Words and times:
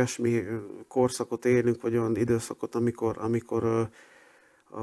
olyasmi 0.00 0.44
korszakot 0.88 1.44
élünk, 1.44 1.82
vagy 1.82 1.96
olyan 1.96 2.16
időszakot, 2.16 2.74
amikor, 2.74 3.16
amikor 3.18 3.64
a, 3.64 4.80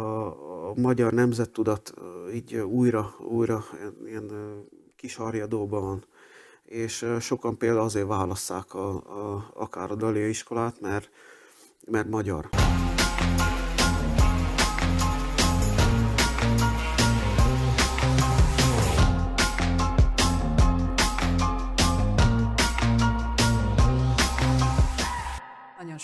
a 0.70 0.74
magyar 0.76 1.14
nemzettudat 1.14 1.94
így 2.34 2.56
újra, 2.56 3.16
újra 3.20 3.64
ilyen 4.06 4.32
kisarjadóban 4.96 5.82
van. 5.82 6.06
És 6.66 7.06
sokan 7.20 7.58
például 7.58 7.82
azért 7.82 8.08
válasszák 8.08 8.74
a, 8.74 8.90
a, 8.96 9.52
akár 9.54 9.92
a 9.92 9.96
Dalia 9.96 10.28
iskolát, 10.28 10.82
mert, 10.82 11.10
mert 11.86 12.08
magyar. 12.08 12.50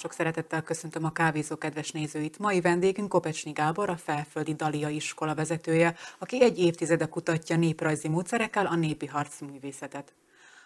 Sok 0.03 0.13
szeretettel 0.13 0.61
köszöntöm 0.63 1.03
a 1.03 1.11
kávézó 1.11 1.57
kedves 1.57 1.91
nézőit. 1.91 2.39
Mai 2.39 2.61
vendégünk 2.61 3.09
Kopecsni 3.09 3.51
Gábor, 3.51 3.89
a 3.89 3.97
Felföldi 3.97 4.53
Dalia 4.53 4.89
iskola 4.89 5.35
vezetője, 5.35 5.95
aki 6.17 6.41
egy 6.41 6.59
évtizede 6.59 7.05
kutatja 7.05 7.57
néprajzi 7.57 8.07
módszerekkel 8.07 8.65
a 8.65 8.75
népi 8.75 9.05
harcművészetet. 9.05 10.13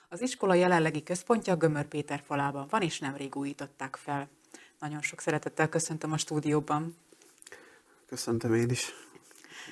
Az 0.09 0.21
iskola 0.21 0.53
jelenlegi 0.53 1.03
központja 1.03 1.55
Gömör 1.55 1.85
Péter 1.85 2.21
falában 2.25 2.67
van, 2.69 2.81
és 2.81 2.99
nemrég 2.99 3.35
újították 3.35 3.95
fel. 3.95 4.29
Nagyon 4.79 5.01
sok 5.01 5.21
szeretettel 5.21 5.69
köszöntöm 5.69 6.11
a 6.11 6.17
stúdióban. 6.17 6.95
Köszöntöm 8.07 8.53
én 8.53 8.69
is. 8.69 8.93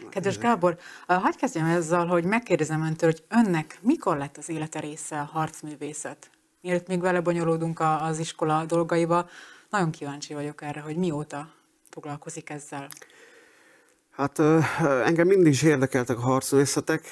Kedves 0.09 0.37
Gábor, 0.37 0.77
hagyd 1.07 1.35
kezdjem 1.35 1.65
ezzel, 1.65 2.05
hogy 2.05 2.23
megkérdezem 2.23 2.83
öntől, 2.83 3.11
hogy 3.11 3.23
önnek 3.29 3.79
mikor 3.81 4.17
lett 4.17 4.37
az 4.37 4.49
élete 4.49 4.79
része 4.79 5.19
a 5.19 5.23
harcművészet? 5.23 6.29
Mielőtt 6.65 6.87
még 6.87 7.01
vele 7.01 7.21
bonyolódunk 7.21 7.79
az 7.79 8.19
iskola 8.19 8.65
dolgaiba, 8.65 9.29
nagyon 9.69 9.91
kíváncsi 9.91 10.33
vagyok 10.33 10.61
erre, 10.61 10.79
hogy 10.79 10.95
mióta 10.95 11.49
foglalkozik 11.89 12.49
ezzel. 12.49 12.87
Hát 14.11 14.39
engem 15.05 15.27
mindig 15.27 15.51
is 15.51 15.63
érdekeltek 15.63 16.17
a 16.17 16.21
harcművészetek, 16.21 17.07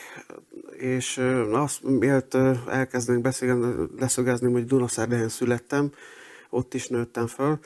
és 0.71 1.17
azt 1.51 1.83
miért 1.83 2.35
elkezdenénk 2.67 3.23
beszélni, 3.23 3.89
leszögezni, 3.99 4.51
hogy 4.51 4.65
Dunaszerdehelyen 4.65 5.29
születtem, 5.29 5.91
ott 6.49 6.73
is 6.73 6.87
nőttem 6.87 7.27
föl, 7.27 7.59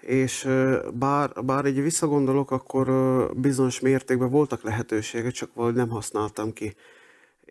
és 0.00 0.48
bár, 0.92 1.30
bár 1.44 1.66
így 1.66 1.82
visszagondolok, 1.82 2.50
akkor 2.50 2.86
bizonyos 3.34 3.80
mértékben 3.80 4.30
voltak 4.30 4.62
lehetőségek, 4.62 5.32
csak 5.32 5.54
valahogy 5.54 5.76
nem 5.76 5.88
használtam 5.88 6.52
ki 6.52 6.74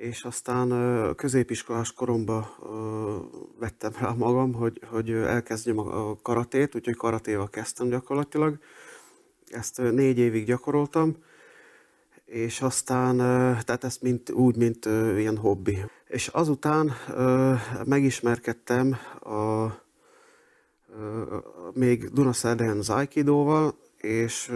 és 0.02 0.24
aztán 0.24 0.70
középiskolás 1.16 1.94
koromban 1.94 2.48
vettem 3.60 3.92
rá 4.00 4.10
magam, 4.10 4.54
hogy, 4.54 4.82
hogy 4.86 5.12
elkezdjem 5.12 5.80
a 5.80 6.22
karatét, 6.22 6.76
úgyhogy 6.76 6.96
karatéval 6.96 7.50
kezdtem 7.50 7.90
gyakorlatilag. 7.90 8.58
Ezt 9.48 9.78
négy 9.78 10.18
évig 10.18 10.46
gyakoroltam, 10.46 11.16
és 12.26 12.62
aztán, 12.62 13.18
tehát 13.66 13.84
ezt 13.84 14.02
mint, 14.02 14.30
úgy, 14.30 14.56
mint 14.56 14.86
ilyen 15.18 15.38
hobbi. 15.38 15.78
És 16.08 16.28
azután 16.28 16.92
megismerkedtem 17.86 18.98
a, 19.20 19.66
még 21.74 22.10
Dunaszerdehen 22.10 22.78
az 22.78 22.90
Aikidóval, 22.90 23.76
és, 23.98 24.52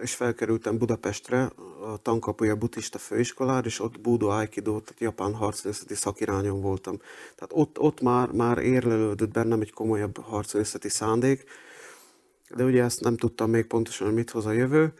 és 0.00 0.14
felkerültem 0.14 0.78
Budapestre, 0.78 1.52
a 1.82 1.96
tankapuja 1.96 2.56
buddhista 2.56 2.98
főiskolára, 2.98 3.66
és 3.66 3.80
ott 3.80 4.00
Budo 4.00 4.28
Aikido, 4.28 4.70
tehát 4.80 5.00
japán 5.00 5.34
harcművészeti 5.34 5.94
szakirányon 5.94 6.60
voltam. 6.60 6.98
Tehát 7.34 7.50
ott, 7.50 7.78
ott 7.78 8.00
már, 8.00 8.30
már 8.30 8.58
érlelődött 8.58 9.32
bennem 9.32 9.60
egy 9.60 9.72
komolyabb 9.72 10.18
harcművészeti 10.18 10.88
szándék, 10.88 11.44
de 12.56 12.64
ugye 12.64 12.82
ezt 12.82 13.00
nem 13.00 13.16
tudtam 13.16 13.50
még 13.50 13.66
pontosan, 13.66 14.06
hogy 14.06 14.16
mit 14.16 14.30
hoz 14.30 14.46
a 14.46 14.52
jövő. 14.52 14.92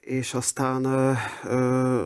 És 0.00 0.34
aztán 0.34 0.84
ö, 0.84 1.12
ö, 1.44 2.02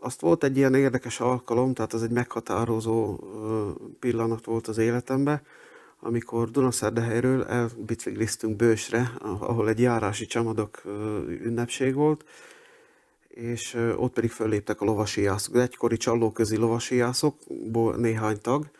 azt 0.00 0.20
volt 0.20 0.44
egy 0.44 0.56
ilyen 0.56 0.74
érdekes 0.74 1.20
alkalom, 1.20 1.74
tehát 1.74 1.92
az 1.92 2.02
egy 2.02 2.10
meghatározó 2.10 3.18
ö, 3.22 3.70
pillanat 3.98 4.44
volt 4.44 4.66
az 4.66 4.78
életemben, 4.78 5.42
amikor 6.00 6.50
Dunaszerdehelyről 6.50 7.44
elbicikliztünk 7.44 8.56
Bősre, 8.56 9.12
ahol 9.20 9.68
egy 9.68 9.80
járási 9.80 10.26
csamadok 10.26 10.82
ünnepség 11.28 11.94
volt, 11.94 12.24
és 13.38 13.74
ott 13.96 14.12
pedig 14.12 14.30
fölléptek 14.30 14.80
a 14.80 14.84
lovasiászok, 14.84 15.56
egykori 15.56 15.96
csallóközi 15.96 16.56
lovasiászokból 16.56 17.96
néhány 17.96 18.40
tag, 18.40 18.70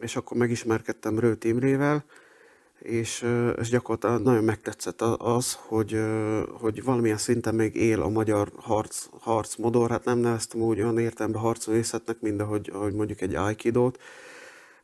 és 0.00 0.16
akkor 0.16 0.36
megismerkedtem 0.36 1.18
Rőt 1.18 1.44
Imrével, 1.44 2.04
és, 2.78 3.26
és 3.60 3.68
gyakorlatilag 3.68 4.22
nagyon 4.22 4.44
megtetszett 4.44 5.02
az, 5.02 5.58
hogy, 5.60 6.00
hogy 6.52 6.84
valamilyen 6.84 7.16
szinten 7.16 7.54
még 7.54 7.74
él 7.74 8.02
a 8.02 8.08
magyar 8.08 8.52
harc, 8.56 9.06
harcmodor, 9.20 9.90
hát 9.90 10.04
nem 10.04 10.18
neveztem 10.18 10.60
úgy 10.60 10.80
olyan 10.80 10.98
értelemben 10.98 11.40
harcművészetnek, 11.40 12.20
mint 12.20 12.40
ahogy, 12.40 12.70
ahogy 12.72 12.92
mondjuk 12.92 13.20
egy 13.20 13.34
aikidót, 13.34 13.98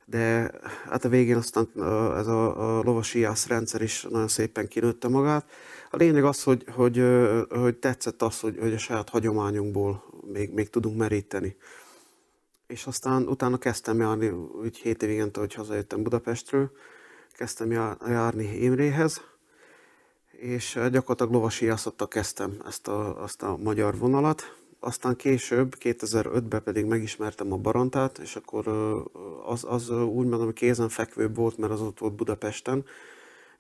de 0.07 0.51
hát 0.85 1.05
a 1.05 1.09
végén 1.09 1.37
aztán 1.37 1.69
ez 2.17 2.27
a, 2.27 2.79
a 2.79 2.83
lovasiász 2.83 3.47
rendszer 3.47 3.83
is 3.83 4.03
nagyon 4.03 4.29
szépen 4.29 4.69
kinőtte 4.69 5.09
magát. 5.09 5.51
A 5.91 5.97
lényeg 5.97 6.25
az, 6.25 6.43
hogy, 6.43 6.65
hogy, 6.71 7.03
hogy 7.49 7.77
tetszett 7.77 8.23
az, 8.23 8.41
hogy, 8.41 8.57
hogy 8.61 8.73
a 8.73 8.79
saját 8.79 9.09
hagyományunkból 9.09 10.05
még, 10.33 10.53
még 10.53 10.71
tudunk 10.71 10.97
meríteni. 10.97 11.57
És 12.67 12.87
aztán 12.87 13.29
utána 13.29 13.59
kezdtem 13.59 14.01
járni, 14.01 14.29
úgy 14.63 14.77
hét 14.77 15.03
évigente, 15.03 15.41
hogy 15.41 15.55
hazajöttem 15.55 16.03
Budapestről, 16.03 16.71
kezdtem 17.33 17.71
járni 18.07 18.45
Imréhez, 18.45 19.21
és 20.31 20.73
gyakorlatilag 20.73 21.33
lovasiászattal 21.33 22.09
kezdtem 22.09 22.57
ezt 22.67 22.89
a, 22.89 23.23
azt 23.23 23.43
a 23.43 23.57
magyar 23.57 23.99
vonalat, 23.99 24.57
aztán 24.85 25.17
később, 25.17 25.75
2005-ben 25.81 26.63
pedig 26.63 26.85
megismertem 26.85 27.53
a 27.53 27.57
Barantát, 27.57 28.19
és 28.19 28.37
akkor 28.37 28.69
az, 29.47 29.65
az 29.69 29.91
úgy 29.91 30.27
mondom, 30.27 30.53
kézenfekvőbb 30.53 31.37
volt, 31.37 31.59
mert 31.59 31.73
az 31.73 31.81
ott 31.81 31.99
volt 31.99 32.13
Budapesten, 32.13 32.85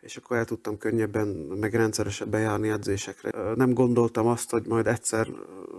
és 0.00 0.16
akkor 0.16 0.36
el 0.36 0.44
tudtam 0.44 0.78
könnyebben, 0.78 1.26
meg 1.60 1.74
rendszeresebben 1.74 2.40
járni 2.40 2.68
edzésekre. 2.68 3.54
Nem 3.54 3.72
gondoltam 3.72 4.26
azt, 4.26 4.50
hogy 4.50 4.66
majd 4.66 4.86
egyszer, 4.86 5.28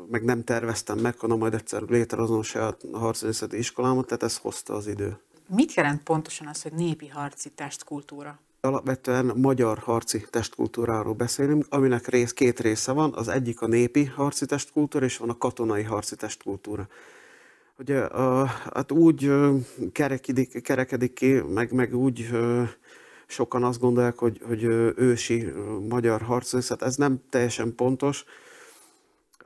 meg 0.10 0.24
nem 0.24 0.44
terveztem 0.44 0.98
meg, 0.98 1.20
hanem 1.20 1.38
majd 1.38 1.54
egyszer 1.54 1.82
létrehozom 1.82 2.42
saját 2.42 2.82
harcművészeti 2.92 3.58
iskolámat, 3.58 4.06
tehát 4.06 4.24
ez 4.24 4.38
hozta 4.38 4.74
az 4.74 4.88
idő. 4.88 5.18
Mit 5.48 5.74
jelent 5.74 6.04
pontosan 6.04 6.48
az, 6.48 6.62
hogy 6.62 6.74
népi 6.74 7.08
harci 7.08 7.50
testkultúra? 7.50 8.40
Alapvetően 8.66 9.32
magyar 9.36 9.78
harci 9.78 10.26
testkultúráról 10.30 11.14
beszélünk, 11.14 11.66
aminek 11.70 12.08
rész, 12.08 12.34
két 12.34 12.60
része 12.60 12.92
van. 12.92 13.14
Az 13.14 13.28
egyik 13.28 13.62
a 13.62 13.68
népi 13.68 14.06
harci 14.06 14.46
testkultúra, 14.46 15.06
és 15.06 15.18
van 15.18 15.30
a 15.30 15.38
katonai 15.38 15.84
harci 15.84 16.16
testkultúra. 16.16 16.88
Ugye, 17.80 18.00
a, 18.00 18.46
hát 18.46 18.92
úgy 18.92 19.32
kerekedik, 19.92 20.62
kerekedik 20.62 21.14
ki, 21.14 21.34
meg, 21.34 21.72
meg 21.72 21.96
úgy 21.96 22.30
sokan 23.28 23.64
azt 23.64 23.80
gondolják, 23.80 24.18
hogy, 24.18 24.42
hogy 24.48 24.64
ősi 24.96 25.54
magyar 25.90 26.22
harcművészet, 26.22 26.82
ez 26.82 26.96
nem 26.96 27.22
teljesen 27.30 27.76
pontos, 27.76 28.24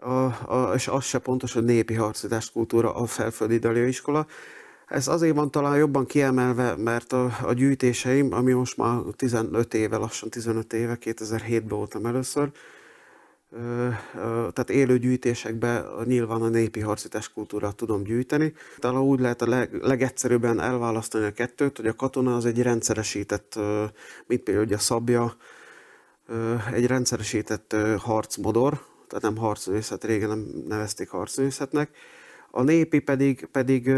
a, 0.01 0.23
a, 0.53 0.71
és 0.75 0.87
az 0.87 1.03
se 1.03 1.19
pontos, 1.19 1.53
hogy 1.53 1.63
népi 1.63 1.93
harci 1.93 2.27
testkultúra 2.27 2.93
a 2.93 3.05
felföldi 3.05 3.87
iskola. 3.87 4.27
Ez 4.89 5.07
azért 5.07 5.35
van 5.35 5.51
talán 5.51 5.77
jobban 5.77 6.05
kiemelve, 6.05 6.75
mert 6.75 7.13
a, 7.13 7.37
a 7.43 7.53
gyűjtéseim, 7.53 8.33
ami 8.33 8.51
most 8.51 8.77
már 8.77 8.99
15 9.15 9.73
éve, 9.73 9.97
lassan 9.97 10.29
15 10.29 10.73
éve, 10.73 10.97
2007-ben 11.01 11.77
voltam 11.77 12.05
először, 12.05 12.51
tehát 14.23 14.69
élő 14.69 14.97
gyűjtésekben 14.97 15.85
nyilván 16.05 16.41
a 16.41 16.47
népi 16.47 16.79
harci 16.79 17.07
testkultúrát 17.07 17.75
tudom 17.75 18.03
gyűjteni. 18.03 18.53
Talán 18.77 19.01
úgy 19.01 19.19
lehet 19.19 19.41
a 19.41 19.47
leg, 19.47 19.73
legegyszerűbben 19.81 20.59
elválasztani 20.59 21.25
a 21.25 21.31
kettőt, 21.31 21.77
hogy 21.77 21.87
a 21.87 21.95
katona 21.95 22.35
az 22.35 22.45
egy 22.45 22.61
rendszeresített, 22.61 23.59
mint 24.27 24.41
például 24.41 24.65
ugye 24.65 24.75
a 24.75 24.79
szabja, 24.79 25.35
egy 26.73 26.85
rendszeresített 26.85 27.75
harcmodor, 27.97 28.85
tehát 29.07 29.23
nem 29.23 29.37
harcművészet, 29.37 30.03
régen 30.03 30.29
nem 30.29 30.63
nevezték 30.67 31.09
harcművészetnek, 31.09 31.89
a 32.51 32.61
népi 32.61 32.99
pedig, 32.99 33.45
pedig 33.51 33.91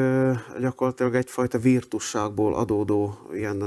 gyakorlatilag 0.59 1.15
egyfajta 1.15 1.57
virtusságból 1.57 2.56
adódó 2.56 3.18
ilyen, 3.33 3.62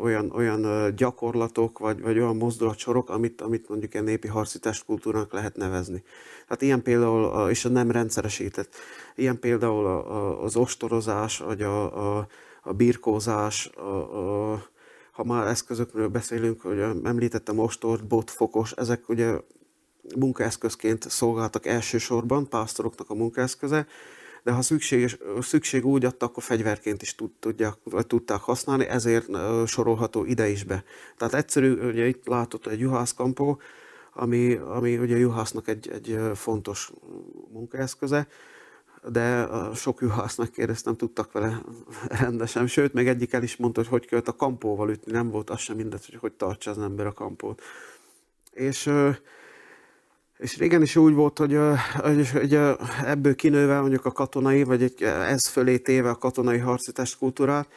olyan, 0.00 0.30
olyan 0.30 0.92
gyakorlatok, 0.96 1.78
vagy, 1.78 2.00
vagy 2.00 2.18
olyan 2.18 2.36
mozdulatsorok, 2.36 3.10
amit, 3.10 3.40
amit 3.40 3.68
mondjuk 3.68 3.94
egy 3.94 4.02
népi 4.02 4.28
harci 4.28 4.58
testkultúrának 4.58 5.32
lehet 5.32 5.56
nevezni. 5.56 6.02
Tehát 6.42 6.62
ilyen 6.62 6.82
például, 6.82 7.50
és 7.50 7.64
a 7.64 7.68
nem 7.68 7.90
rendszeresített, 7.90 8.74
ilyen 9.14 9.38
például 9.38 9.86
az 10.40 10.56
ostorozás, 10.56 11.38
vagy 11.38 11.62
a, 11.62 12.16
a, 12.18 12.26
a 12.62 12.72
birkózás, 12.72 13.66
a, 13.66 14.52
a, 14.52 14.62
ha 15.12 15.24
már 15.24 15.46
eszközökről 15.46 16.08
beszélünk, 16.08 16.60
hogy 16.60 16.80
említettem 17.04 17.58
ostort, 17.58 18.06
botfokos, 18.06 18.72
ezek 18.72 19.08
ugye 19.08 19.36
munkaeszközként 20.18 21.10
szolgáltak 21.10 21.66
elsősorban, 21.66 22.48
pásztoroknak 22.48 23.10
a 23.10 23.14
munkaeszköze, 23.14 23.86
de 24.42 24.52
ha 24.52 24.62
szükség, 24.62 25.18
szükség 25.40 25.86
úgy 25.86 26.04
adta, 26.04 26.26
akkor 26.26 26.42
fegyverként 26.42 27.02
is 27.02 27.14
tud, 27.14 27.30
tudják, 27.40 27.74
tudták 28.06 28.40
használni, 28.40 28.84
ezért 28.84 29.26
sorolható 29.66 30.24
ide 30.24 30.48
is 30.48 30.64
be. 30.64 30.84
Tehát 31.16 31.34
egyszerű, 31.34 31.72
ugye 31.72 32.06
itt 32.06 32.26
látod 32.26 32.66
egy 32.66 32.80
juhászkampó, 32.80 33.60
ami, 34.12 34.54
ami 34.54 34.98
ugye 34.98 35.14
a 35.14 35.18
juhásznak 35.18 35.68
egy, 35.68 35.88
egy 35.88 36.18
fontos 36.34 36.92
munkaeszköze, 37.52 38.26
de 39.08 39.48
sok 39.74 40.00
juhász 40.00 40.36
megkérdeztem, 40.36 40.96
tudtak 40.96 41.32
vele 41.32 41.62
rendesen. 42.08 42.66
Sőt, 42.66 42.92
még 42.92 43.08
egyik 43.08 43.32
el 43.32 43.42
is 43.42 43.56
mondta, 43.56 43.80
hogy 43.80 43.88
hogy 43.88 44.06
kellett 44.06 44.28
a 44.28 44.36
kampóval 44.36 44.90
ütni, 44.90 45.12
nem 45.12 45.30
volt 45.30 45.50
az 45.50 45.58
sem 45.60 45.76
mindegy, 45.76 46.06
hogy 46.06 46.18
hogy 46.18 46.32
tartsa 46.32 46.70
az 46.70 46.78
ember 46.78 47.06
a 47.06 47.12
kampót. 47.12 47.62
És, 48.52 48.90
és 50.40 50.56
régen 50.56 50.82
is 50.82 50.96
úgy 50.96 51.14
volt, 51.14 51.38
hogy, 51.38 51.58
hogy, 51.96 52.30
hogy 52.30 52.58
ebből 53.04 53.34
kinőve 53.34 53.80
mondjuk 53.80 54.04
a 54.04 54.12
katonai, 54.12 54.62
vagy 54.62 54.82
egy, 54.82 55.02
ez 55.02 55.46
fölé 55.46 55.78
téve 55.78 56.10
a 56.10 56.16
katonai 56.16 56.58
harci 56.58 56.92
testkultúrát, 56.92 57.68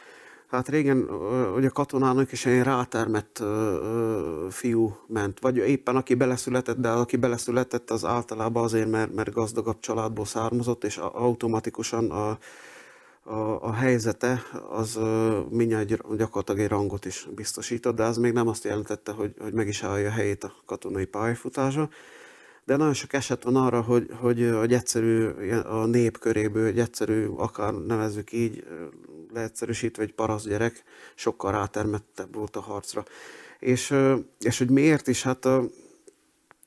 Hát 0.54 0.68
régen 0.68 1.08
ugye 1.56 1.68
katonának 1.68 2.32
is 2.32 2.46
egy 2.46 2.62
rátermett 2.62 3.42
fiú 4.50 4.96
ment, 5.06 5.40
vagy 5.40 5.56
éppen 5.56 5.96
aki 5.96 6.14
beleszületett, 6.14 6.76
de 6.76 6.88
aki 6.88 7.16
beleszületett 7.16 7.90
az 7.90 8.04
általában 8.04 8.64
azért, 8.64 8.90
mert, 8.90 9.14
mert 9.14 9.32
gazdagabb 9.32 9.80
családból 9.80 10.24
származott, 10.24 10.84
és 10.84 10.96
automatikusan 10.96 12.10
a, 12.10 12.38
a, 13.22 13.62
a 13.62 13.72
helyzete 13.72 14.42
az 14.70 14.98
mindjárt 15.50 16.16
gyakorlatilag 16.16 16.60
egy 16.60 16.68
rangot 16.68 17.04
is 17.04 17.28
biztosított, 17.34 17.94
de 17.94 18.04
az 18.04 18.16
még 18.16 18.32
nem 18.32 18.48
azt 18.48 18.64
jelentette, 18.64 19.12
hogy, 19.12 19.34
hogy 19.38 19.52
meg 19.52 19.68
is 19.68 19.82
állja 19.82 20.08
a 20.08 20.12
helyét 20.12 20.44
a 20.44 20.54
katonai 20.66 21.04
pályafutása. 21.04 21.88
De 22.64 22.76
nagyon 22.76 22.94
sok 22.94 23.12
eset 23.12 23.42
van 23.42 23.56
arra, 23.56 23.80
hogy, 23.80 24.10
hogy, 24.20 24.50
hogy 24.58 24.72
egyszerű 24.72 25.26
a 25.58 25.86
nép 25.86 26.18
köréből, 26.18 26.66
egy 26.66 26.78
egyszerű, 26.78 27.26
akár 27.26 27.72
nevezzük 27.72 28.32
így, 28.32 28.64
leegyszerűsítve 29.32 30.02
egy 30.02 30.14
paraszt 30.14 30.48
gyerek 30.48 30.84
sokkal 31.14 31.52
rátermettebb 31.52 32.34
volt 32.34 32.56
a 32.56 32.60
harcra. 32.60 33.04
És, 33.58 33.94
és 34.40 34.58
hogy 34.58 34.70
miért 34.70 35.08
is, 35.08 35.22
hát 35.22 35.44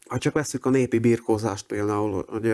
ha 0.08 0.18
csak 0.18 0.34
veszük 0.34 0.66
a 0.66 0.70
népi 0.70 1.00
birkózást 1.00 1.66
például, 1.66 2.26
hogy 2.28 2.54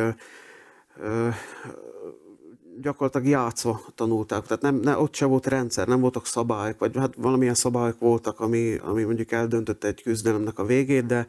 gyakorlatilag 2.82 3.28
játszva 3.28 3.82
tanulták, 3.96 4.44
tehát 4.44 4.62
nem, 4.62 4.76
ne, 4.76 4.98
ott 4.98 5.16
se 5.16 5.26
volt 5.26 5.48
rendszer, 5.48 5.88
nem 5.88 6.00
voltak 6.00 6.26
szabályok, 6.26 6.80
vagy 6.80 6.98
hát 6.98 7.16
valamilyen 7.18 7.54
szabályok 7.54 8.00
voltak, 8.00 8.40
ami, 8.40 8.78
ami 8.78 9.04
mondjuk 9.04 9.32
eldöntötte 9.32 9.88
egy 9.88 10.02
küzdelemnek 10.02 10.60
a 10.60 10.66
végét, 10.66 11.06
de, 11.06 11.28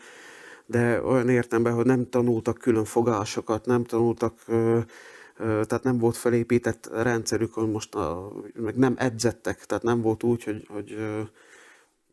de 0.67 1.03
olyan 1.03 1.29
értemben, 1.29 1.75
hogy 1.75 1.87
nem 1.87 2.09
tanultak 2.09 2.59
külön 2.59 2.85
fogásokat, 2.85 3.67
nem 3.67 3.85
tanultak 3.85 4.45
tehát 5.37 5.83
nem 5.83 5.99
volt 5.99 6.17
felépített 6.17 6.91
rendszerük, 6.93 7.55
hogy 7.55 7.71
most 7.71 7.95
a, 7.95 8.33
meg 8.55 8.77
nem 8.77 8.95
edzettek, 8.99 9.67
tehát 9.67 9.83
nem 9.83 10.01
volt 10.01 10.23
úgy, 10.23 10.45
hogy, 10.45 10.67
hogy 10.69 10.97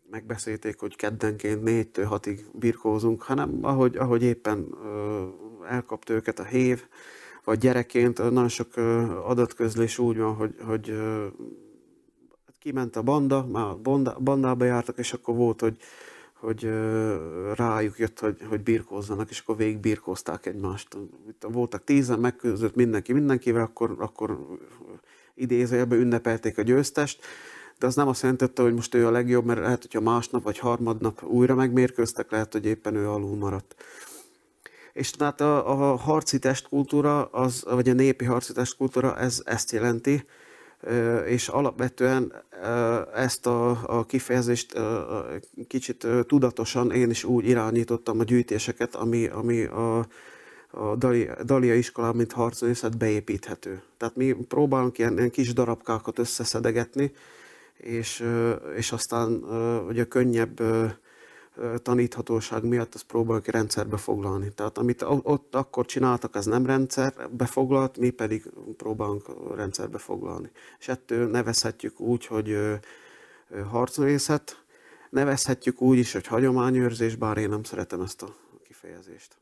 megbeszélték, 0.10 0.80
hogy 0.80 0.96
keddenként 0.96 1.64
négytől 1.64 2.06
hatig 2.06 2.46
birkózunk, 2.54 3.22
hanem 3.22 3.60
ahogy, 3.62 3.98
ahogy 3.98 4.24
éppen 4.24 4.76
elkapta 5.70 6.14
őket 6.14 6.40
a 6.40 6.44
hév, 6.44 6.84
vagy 7.44 7.58
gyerekként 7.58 8.18
nagyon 8.18 8.50
sok 8.50 8.78
adatközlés 9.26 9.98
úgy 9.98 10.18
van, 10.18 10.36
hogy, 10.36 10.56
hogy 10.66 10.94
kiment 12.60 12.96
a 12.96 13.02
banda, 13.02 13.46
már 13.46 13.76
bandába 14.24 14.66
jártak, 14.66 14.98
és 14.98 15.14
akkor 15.14 15.36
volt, 15.36 15.62
hogy 15.62 15.76
hogy 16.42 16.70
rájuk 17.56 17.98
jött, 18.00 18.20
hogy, 18.20 18.38
hogy 18.50 18.62
birkózzanak, 18.62 19.30
és 19.30 19.40
akkor 19.40 19.58
végig 19.58 19.80
birkózták 19.80 20.46
egymást. 20.46 20.98
Itt 21.30 21.46
voltak 21.52 21.84
tízen, 21.84 22.20
megközött 22.20 22.76
mindenki 22.76 23.14
mindenkivel, 23.14 23.62
akkor, 23.62 23.96
akkor 24.00 24.58
idézőjelben 25.34 26.00
ünnepelték 26.00 26.58
a 26.58 26.62
győztest, 26.62 27.26
de 27.80 27.86
az 27.88 27.96
nem 27.96 28.08
azt 28.08 28.22
jelentette, 28.22 28.62
hogy 28.62 28.74
most 28.74 28.96
ő 28.96 29.08
a 29.08 29.12
legjobb, 29.12 29.46
mert 29.46 29.60
lehet, 29.60 29.82
hogyha 29.82 30.02
másnap 30.02 30.44
vagy 30.44 30.58
harmadnap 30.58 31.24
újra 31.24 31.56
megmérkőztek, 31.56 32.32
lehet, 32.32 32.52
hogy 32.52 32.66
éppen 32.66 32.96
ő 32.96 33.10
alul 33.10 33.36
maradt. 33.36 33.76
És 34.94 35.12
tehát 35.12 35.42
a, 35.42 35.92
a 35.92 35.96
harci 35.96 36.40
testkultúra, 36.40 37.26
az, 37.26 37.64
vagy 37.70 37.90
a 37.90 37.94
népi 37.94 38.26
harci 38.26 38.54
testkultúra, 38.54 39.18
ez 39.18 39.42
ezt 39.46 39.72
jelenti, 39.72 40.26
és 41.26 41.48
alapvetően 41.48 42.34
ezt 43.16 43.46
a, 43.46 43.70
a 43.86 44.06
kifejezést 44.06 44.80
kicsit 45.68 46.08
tudatosan 46.28 46.92
én 46.92 47.10
is 47.10 47.24
úgy 47.24 47.48
irányítottam 47.48 48.20
a 48.20 48.24
gyűjtéseket, 48.24 48.96
ami, 48.96 49.28
ami 49.28 49.64
a, 49.64 50.08
a 50.72 50.96
Dalia, 50.96 51.44
Dalia 51.44 51.76
iskolában, 51.76 52.16
mint 52.16 52.32
harcművészet 52.32 52.98
beépíthető. 52.98 53.82
Tehát 53.98 54.16
mi 54.16 54.32
próbálunk 54.48 54.98
ilyen, 54.98 55.18
ilyen 55.18 55.30
kis 55.30 55.54
darabkákat 55.54 56.20
összeszedegetni, 56.20 57.12
és, 57.78 58.24
és 58.76 58.92
aztán 58.92 59.32
ugye 59.88 60.04
könnyebb 60.04 60.62
taníthatóság 61.82 62.64
miatt 62.64 62.96
ezt 62.96 63.04
próbáljuk 63.04 63.48
rendszerbe 63.48 63.98
foglalni. 63.98 64.52
Tehát 64.54 64.78
amit 64.78 65.02
ott 65.08 65.56
akkor 65.56 65.86
csináltak, 65.86 66.36
az 66.36 66.46
nem 66.46 66.66
rendszerbe 66.66 67.46
foglalt, 67.46 67.98
mi 67.98 68.10
pedig 68.10 68.50
próbálunk 68.78 69.56
rendszerbe 69.56 69.98
foglalni. 69.98 70.52
És 70.80 70.88
ettől 70.88 71.30
nevezhetjük 71.30 72.00
úgy, 72.00 72.26
hogy 72.26 72.58
harcművészet, 73.70 74.64
nevezhetjük 75.10 75.82
úgy 75.82 75.98
is, 75.98 76.12
hogy 76.14 76.28
hagyományőrzés, 76.28 77.16
bár 77.16 77.38
én 77.38 77.50
nem 77.50 77.64
szeretem 77.64 78.02
ezt 78.02 78.22
a 78.22 78.36
kifejezést. 78.64 79.38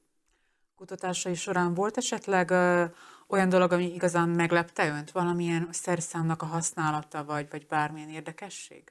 Kutatásai 0.75 1.36
során 1.36 1.74
volt 1.74 1.98
esetleg 1.98 2.51
ö, 2.51 2.83
olyan 3.27 3.50
dolog, 3.50 3.71
ami 3.71 3.94
igazán 3.94 4.30
meglepte 4.30 4.88
önt? 4.88 5.12
Valamilyen 5.12 5.68
szerszámnak 5.71 6.42
a 6.42 6.45
használata, 6.45 7.24
vagy, 7.24 7.48
vagy 7.50 7.66
bármilyen 7.68 8.10
érdekesség? 8.10 8.83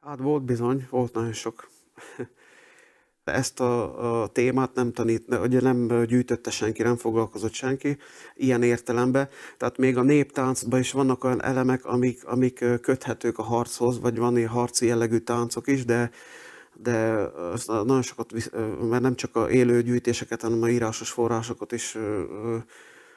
Hát 0.00 0.18
volt 0.18 0.42
bizony, 0.42 0.86
volt 0.90 1.14
nagyon 1.14 1.32
sok 1.32 1.68
ezt 3.24 3.60
a, 3.60 4.22
a 4.22 4.26
témát 4.26 4.74
nem 4.74 4.92
tanít, 4.92 5.34
ugye 5.42 5.60
nem 5.60 6.04
gyűjtötte 6.04 6.50
senki, 6.50 6.82
nem 6.82 6.96
foglalkozott 6.96 7.52
senki 7.52 7.96
ilyen 8.34 8.62
értelemben. 8.62 9.28
Tehát 9.56 9.78
még 9.78 9.96
a 9.96 10.02
néptáncban 10.02 10.80
is 10.80 10.92
vannak 10.92 11.24
olyan 11.24 11.42
elemek, 11.42 11.84
amik, 11.84 12.26
amik 12.26 12.64
köthetők 12.80 13.38
a 13.38 13.42
harchoz, 13.42 14.00
vagy 14.00 14.18
van 14.18 14.36
ilyen 14.36 14.48
harci 14.48 14.86
jellegű 14.86 15.18
táncok 15.18 15.66
is, 15.66 15.84
de 15.84 16.10
de 16.82 17.30
nagyon 17.66 18.02
sokat, 18.02 18.32
mert 18.88 19.02
nem 19.02 19.14
csak 19.14 19.36
a 19.36 19.50
élő 19.50 19.82
gyűjtéseket, 19.82 20.42
hanem 20.42 20.62
a 20.62 20.68
írásos 20.68 21.10
forrásokat 21.10 21.72
is 21.72 21.96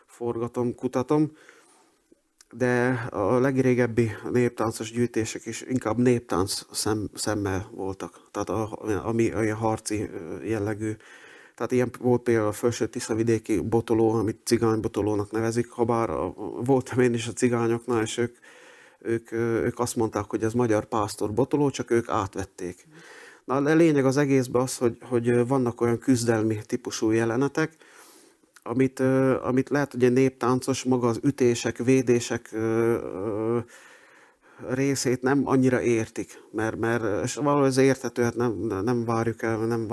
forgatom, 0.05 0.75
kutatom 0.75 1.31
de 2.51 2.89
a 3.09 3.39
legrégebbi 3.39 4.11
néptáncos 4.31 4.91
gyűjtések 4.91 5.45
is 5.45 5.61
inkább 5.61 5.97
néptánc 5.97 6.61
szem, 6.71 7.09
szemmel 7.13 7.69
voltak, 7.71 8.21
tehát 8.31 8.49
a, 8.49 8.79
ami 9.03 9.35
olyan 9.35 9.57
harci 9.57 10.09
jellegű. 10.43 10.91
Tehát 11.55 11.71
ilyen 11.71 11.91
volt 11.99 12.21
például 12.21 12.47
a 12.47 12.51
felső 12.51 12.87
Tiszavidéki 12.87 13.59
botoló, 13.59 14.11
amit 14.11 14.39
cigánybotolónak 14.43 15.31
nevezik, 15.31 15.69
ha 15.69 15.83
bár 15.83 16.09
voltam 16.63 16.99
én 16.99 17.13
is 17.13 17.27
a 17.27 17.33
cigányoknál, 17.33 18.01
és 18.01 18.17
ők, 18.17 18.37
ők, 18.99 19.31
ők 19.31 19.79
azt 19.79 19.95
mondták, 19.95 20.25
hogy 20.27 20.43
ez 20.43 20.53
magyar 20.53 20.85
pásztor 20.85 21.33
botoló, 21.33 21.69
csak 21.69 21.91
ők 21.91 22.09
átvették. 22.09 22.87
Na, 23.45 23.55
a 23.55 23.75
lényeg 23.75 24.05
az 24.05 24.17
egészben 24.17 24.61
az, 24.61 24.77
hogy, 24.77 24.97
hogy 25.01 25.47
vannak 25.47 25.81
olyan 25.81 25.99
küzdelmi 25.99 26.59
típusú 26.65 27.11
jelenetek, 27.11 27.71
amit, 28.69 28.99
amit 29.41 29.69
lehet, 29.69 29.91
hogy 29.91 30.03
egy 30.03 30.13
néptáncos 30.13 30.83
maga 30.83 31.07
az 31.07 31.19
ütések, 31.23 31.77
védések 31.77 32.55
részét 34.67 35.21
nem 35.21 35.41
annyira 35.45 35.81
értik, 35.81 36.43
mert, 36.51 36.77
mert 36.77 37.23
és 37.23 37.35
valahogy 37.35 37.67
ez 37.67 37.77
érthető, 37.77 38.23
hát 38.23 38.35
nem, 38.35 38.53
nem 38.83 39.05
várjuk 39.05 39.41
el, 39.41 39.57
nem 39.57 39.87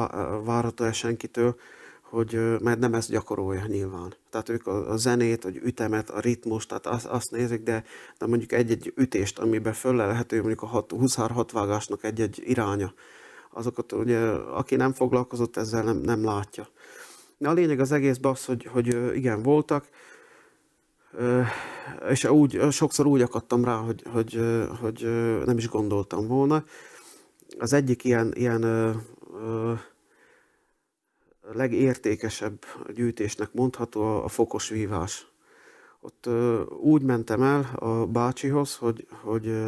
várható 0.44 0.84
el 0.84 0.92
senkitől, 0.92 1.56
hogy, 2.02 2.56
mert 2.60 2.78
nem 2.78 2.94
ezt 2.94 3.10
gyakorolja 3.10 3.66
nyilván. 3.66 4.14
Tehát 4.30 4.48
ők 4.48 4.66
a, 4.66 4.90
a 4.90 4.96
zenét, 4.96 5.42
vagy 5.42 5.60
ütemet, 5.64 6.10
a 6.10 6.20
ritmus, 6.20 6.66
tehát 6.66 6.86
azt, 6.86 7.06
azt 7.06 7.30
nézik, 7.30 7.62
de, 7.62 7.84
de 8.18 8.26
mondjuk 8.26 8.52
egy-egy 8.52 8.92
ütést, 8.96 9.38
amiben 9.38 9.72
föllelhető 9.72 10.36
mondjuk 10.36 10.62
a 10.62 10.84
23 10.88 11.44
vágásnak 11.52 12.04
egy-egy 12.04 12.42
iránya, 12.44 12.92
azokat 13.50 13.92
ugye, 13.92 14.18
aki 14.28 14.76
nem 14.76 14.92
foglalkozott 14.92 15.56
ezzel, 15.56 15.82
nem, 15.82 15.96
nem 15.96 16.24
látja. 16.24 16.68
A 17.38 17.52
lényeg 17.52 17.80
az 17.80 17.92
egészben 17.92 18.32
az, 18.32 18.44
hogy, 18.44 18.64
hogy 18.64 19.16
igen, 19.16 19.42
voltak, 19.42 19.88
és 22.08 22.24
úgy, 22.24 22.60
sokszor 22.70 23.06
úgy 23.06 23.22
akadtam 23.22 23.64
rá, 23.64 23.76
hogy, 23.76 24.02
hogy, 24.12 24.40
hogy 24.80 25.02
nem 25.44 25.56
is 25.56 25.68
gondoltam 25.68 26.26
volna. 26.26 26.64
Az 27.58 27.72
egyik 27.72 28.04
ilyen, 28.04 28.32
ilyen 28.34 28.64
legértékesebb 31.52 32.64
gyűjtésnek 32.94 33.52
mondható 33.52 34.02
a, 34.02 34.24
a 34.24 34.28
fokos 34.28 34.68
vívás. 34.68 35.26
Ott 36.00 36.28
úgy 36.80 37.02
mentem 37.02 37.42
el 37.42 37.70
a 37.74 38.06
bácsihoz, 38.06 38.76
hogy, 38.76 39.06
hogy 39.22 39.62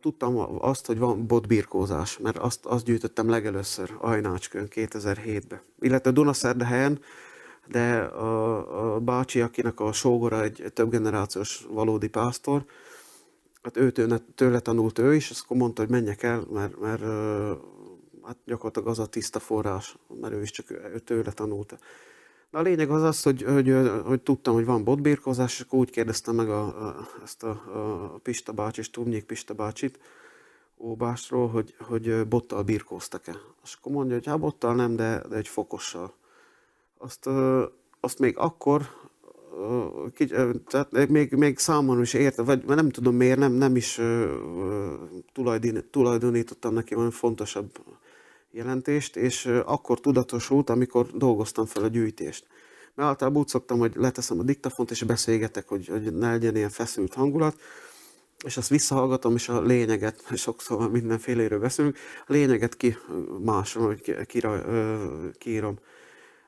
tudtam 0.00 0.38
azt, 0.60 0.86
hogy 0.86 0.98
van 0.98 1.26
botbirkózás, 1.26 2.18
mert 2.18 2.38
azt, 2.38 2.66
azt 2.66 2.84
gyűjtöttem 2.84 3.28
legelőször 3.28 3.96
Ajnácskön 4.00 4.68
2007-ben. 4.70 5.60
Illetve 5.80 6.10
Dunaszerdehelyen 6.10 7.00
de 7.68 7.96
a, 7.98 8.94
a 8.94 9.00
bácsi, 9.00 9.40
akinek 9.40 9.80
a 9.80 9.92
sógora 9.92 10.42
egy 10.42 10.70
több 10.74 10.90
generációs 10.90 11.66
valódi 11.70 12.08
pásztor, 12.08 12.64
hát 13.62 13.76
ő 13.76 13.90
tőle, 13.90 14.18
tőle 14.34 14.60
tanult 14.60 14.98
ő 14.98 15.14
is, 15.14 15.30
és 15.30 15.40
akkor 15.44 15.56
mondta, 15.56 15.82
hogy 15.82 15.90
menjek 15.90 16.22
el, 16.22 16.46
mert, 16.52 16.80
mert 16.80 17.02
hát 18.22 18.36
gyakorlatilag 18.44 18.88
az 18.88 18.98
a 18.98 19.06
tiszta 19.06 19.38
forrás, 19.38 19.96
mert 20.20 20.34
ő 20.34 20.42
is 20.42 20.50
csak 20.50 20.70
ő 20.70 20.98
tőle 21.04 21.32
tanulta. 21.32 21.78
A 22.56 22.60
lényeg 22.60 22.90
az 22.90 23.02
az, 23.02 23.22
hogy, 23.22 23.42
hogy, 23.42 23.74
hogy 24.04 24.20
tudtam, 24.20 24.54
hogy 24.54 24.64
van 24.64 24.84
botbírkozás, 24.84 25.52
és 25.52 25.60
akkor 25.60 25.78
úgy 25.78 25.90
kérdeztem 25.90 26.34
meg 26.34 26.48
a, 26.48 26.86
a, 26.86 27.08
ezt 27.22 27.42
a, 27.42 27.50
a 28.14 28.18
Pista 28.22 28.52
bácsit, 28.52 28.92
Tumnyék 28.92 29.24
Pista 29.24 29.54
bácsit, 29.54 29.98
Óbásról, 30.78 31.48
hogy, 31.48 31.74
hogy 31.78 32.26
bottal 32.28 32.62
birkóztak-e. 32.62 33.36
És 33.64 33.76
akkor 33.78 33.92
mondja, 33.92 34.14
hogy 34.14 34.26
hát 34.26 34.38
bottal 34.38 34.74
nem, 34.74 34.96
de, 34.96 35.22
de 35.28 35.36
egy 35.36 35.48
fokossal. 35.48 36.14
Azt, 36.98 37.28
azt 38.00 38.18
még 38.18 38.38
akkor, 38.38 38.82
tehát 40.66 41.08
még, 41.08 41.32
még 41.32 41.58
számon 41.58 42.00
is 42.00 42.14
érte, 42.14 42.42
vagy 42.42 42.64
nem 42.64 42.90
tudom 42.90 43.14
miért, 43.14 43.38
nem, 43.38 43.52
nem 43.52 43.76
is 43.76 44.00
tulajdonítottam 45.90 46.72
neki 46.72 46.94
olyan 46.94 47.10
fontosabb 47.10 47.70
jelentést, 48.56 49.16
és 49.16 49.46
akkor 49.46 50.00
tudatosult, 50.00 50.70
amikor 50.70 51.06
dolgoztam 51.06 51.66
fel 51.66 51.82
a 51.82 51.88
gyűjtést. 51.88 52.46
Mert 52.94 53.08
általában 53.08 53.40
úgy 53.40 53.48
szoktam, 53.48 53.78
hogy 53.78 53.92
leteszem 53.96 54.38
a 54.38 54.42
diktafont, 54.42 54.90
és 54.90 55.02
beszélgetek, 55.02 55.68
hogy, 55.68 55.86
hogy 55.86 56.12
ne 56.12 56.30
legyen 56.30 56.56
ilyen 56.56 56.70
feszült 56.70 57.14
hangulat, 57.14 57.60
és 58.44 58.56
azt 58.56 58.68
visszahallgatom, 58.68 59.34
és 59.34 59.48
a 59.48 59.62
lényeget, 59.62 60.22
sokszor 60.36 60.90
mindenféléről 60.90 61.58
beszélünk, 61.58 61.96
a 62.26 62.32
lényeget 62.32 62.76
ki 62.76 62.96
másom, 63.44 63.84
hogy 63.84 64.16
kiírom. 65.38 65.78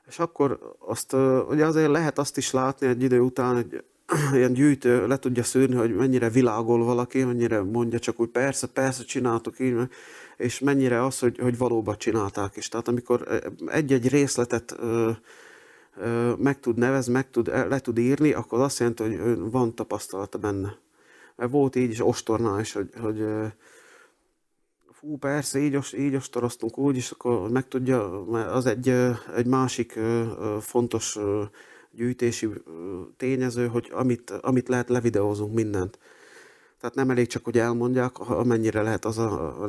És 0.07 0.19
akkor 0.19 0.75
azt, 0.79 1.13
ugye 1.49 1.65
azért 1.65 1.91
lehet 1.91 2.17
azt 2.17 2.37
is 2.37 2.51
látni 2.51 2.87
egy 2.87 3.03
idő 3.03 3.19
után, 3.19 3.55
hogy 3.55 3.83
ilyen 4.33 4.53
gyűjtő 4.53 5.07
le 5.07 5.17
tudja 5.17 5.43
szűrni, 5.43 5.75
hogy 5.75 5.95
mennyire 5.95 6.29
világol 6.29 6.83
valaki, 6.83 7.23
mennyire 7.23 7.61
mondja 7.61 7.99
csak 7.99 8.19
úgy, 8.19 8.29
persze, 8.29 8.67
persze 8.67 9.03
csináltok 9.03 9.59
így, 9.59 9.75
és 10.37 10.59
mennyire 10.59 11.05
az, 11.05 11.19
hogy, 11.19 11.37
hogy 11.37 11.57
valóban 11.57 11.97
csinálták 11.97 12.55
is. 12.55 12.67
Tehát 12.67 12.87
amikor 12.87 13.41
egy-egy 13.67 14.09
részletet 14.09 14.75
ö, 14.79 15.11
ö, 15.97 16.33
meg 16.37 16.59
tud 16.59 16.77
nevezni, 16.77 17.13
meg 17.13 17.29
tud, 17.29 17.47
le 17.47 17.79
tud 17.79 17.97
írni, 17.97 18.33
akkor 18.33 18.59
azt 18.59 18.79
jelenti, 18.79 19.03
hogy 19.03 19.37
van 19.51 19.75
tapasztalata 19.75 20.37
benne. 20.37 20.77
Mert 21.35 21.51
volt 21.51 21.75
így 21.75 21.91
is 21.91 22.05
ostornál 22.05 22.59
is, 22.59 22.73
hogy, 22.73 22.89
hogy 23.01 23.25
fú, 24.91 25.17
persze, 25.17 25.59
így, 25.59 25.79
így 25.97 26.15
ostoroztunk 26.15 26.77
úgy 26.77 26.95
is, 26.95 27.11
akkor 27.11 27.49
meg 27.49 27.67
tudja, 27.67 28.23
mert 28.29 28.49
az 28.49 28.65
egy, 28.65 28.89
egy 29.35 29.45
másik 29.45 29.99
fontos 30.59 31.17
gyűjtési 31.91 32.49
tényező, 33.17 33.67
hogy 33.67 33.89
amit, 33.91 34.29
amit 34.29 34.67
lehet, 34.67 34.89
levideózunk 34.89 35.53
mindent. 35.53 35.99
Tehát 36.79 36.95
nem 36.95 37.09
elég 37.09 37.27
csak, 37.27 37.43
hogy 37.43 37.57
elmondják, 37.57 38.19
amennyire 38.19 38.81
lehet 38.81 39.05
az 39.05 39.17
a 39.17 39.65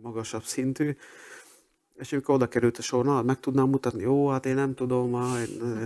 legmagasabb 0.00 0.42
szintű. 0.42 0.96
És 1.94 2.12
amikor 2.12 2.34
oda 2.34 2.48
került 2.48 2.78
a 2.78 2.82
sor, 2.82 3.04
na, 3.04 3.22
meg 3.22 3.40
tudnám 3.40 3.68
mutatni, 3.68 4.02
jó, 4.02 4.28
hát 4.28 4.46
én 4.46 4.54
nem 4.54 4.74
tudom, 4.74 5.10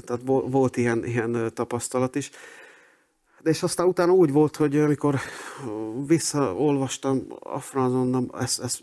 tehát 0.04 0.20
volt 0.24 0.76
ilyen, 0.76 1.04
ilyen 1.04 1.50
tapasztalat 1.54 2.14
is. 2.14 2.30
De 3.44 3.50
és 3.50 3.62
aztán 3.62 3.86
utána 3.86 4.12
úgy 4.12 4.32
volt, 4.32 4.56
hogy 4.56 4.76
amikor 4.76 5.18
visszaolvastam 6.06 7.26
a 7.38 7.60
franzon, 7.60 8.34
ezt, 8.38 8.60
ezt 8.60 8.82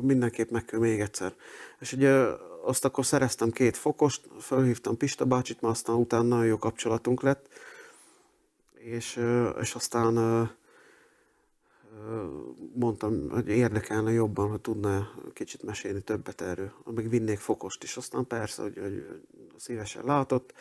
mindenképp 0.00 0.50
meg 0.50 0.64
kell 0.64 0.80
még 0.80 1.00
egyszer. 1.00 1.34
És 1.80 1.92
ugye 1.92 2.26
azt 2.64 2.84
akkor 2.84 3.04
szereztem 3.06 3.50
két 3.50 3.76
fokost, 3.76 4.28
felhívtam 4.38 4.96
Pista 4.96 5.24
bácsit, 5.24 5.60
már 5.60 5.70
aztán 5.70 5.96
utána 5.96 6.22
nagyon 6.22 6.46
jó 6.46 6.58
kapcsolatunk 6.58 7.22
lett, 7.22 7.48
és, 8.74 9.20
és 9.60 9.74
aztán 9.74 10.14
mondtam, 12.74 13.30
hogy 13.30 13.48
érdekelne 13.48 14.12
jobban, 14.12 14.48
hogy 14.50 14.60
tudna 14.60 15.10
kicsit 15.32 15.62
mesélni 15.62 16.00
többet 16.00 16.40
erről, 16.40 16.72
meg 16.94 17.08
vinnék 17.08 17.38
fokost 17.38 17.82
is. 17.82 17.96
Aztán 17.96 18.26
persze, 18.26 18.62
hogy, 18.62 18.78
hogy 18.78 19.06
szívesen 19.56 20.04
látott, 20.04 20.52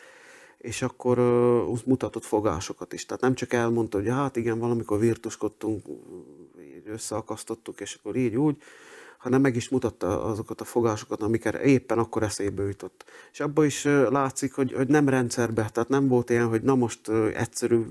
és 0.63 0.81
akkor 0.81 1.19
uh, 1.19 1.79
mutatott 1.85 2.23
fogásokat 2.23 2.93
is. 2.93 3.05
Tehát 3.05 3.21
nem 3.21 3.33
csak 3.33 3.53
elmondta, 3.53 3.97
hogy 3.97 4.09
hát 4.09 4.35
igen, 4.35 4.59
valamikor 4.59 4.99
virtuskodtunk, 4.99 5.85
így 6.59 6.87
összeakasztottuk, 6.87 7.79
és 7.79 7.97
akkor 7.99 8.15
így 8.15 8.35
úgy, 8.35 8.55
hanem 9.17 9.41
meg 9.41 9.55
is 9.55 9.69
mutatta 9.69 10.23
azokat 10.23 10.61
a 10.61 10.63
fogásokat, 10.63 11.21
amiket 11.21 11.55
éppen 11.55 11.97
akkor 11.97 12.23
eszébe 12.23 12.63
jutott. 12.63 13.05
És 13.31 13.39
abban 13.39 13.65
is 13.65 13.83
látszik, 14.09 14.53
hogy, 14.53 14.73
hogy 14.73 14.87
nem 14.87 15.09
rendszerbe, 15.09 15.69
tehát 15.71 15.89
nem 15.89 16.07
volt 16.07 16.29
ilyen, 16.29 16.47
hogy 16.47 16.61
na 16.61 16.75
most 16.75 17.09
egyszerű 17.33 17.81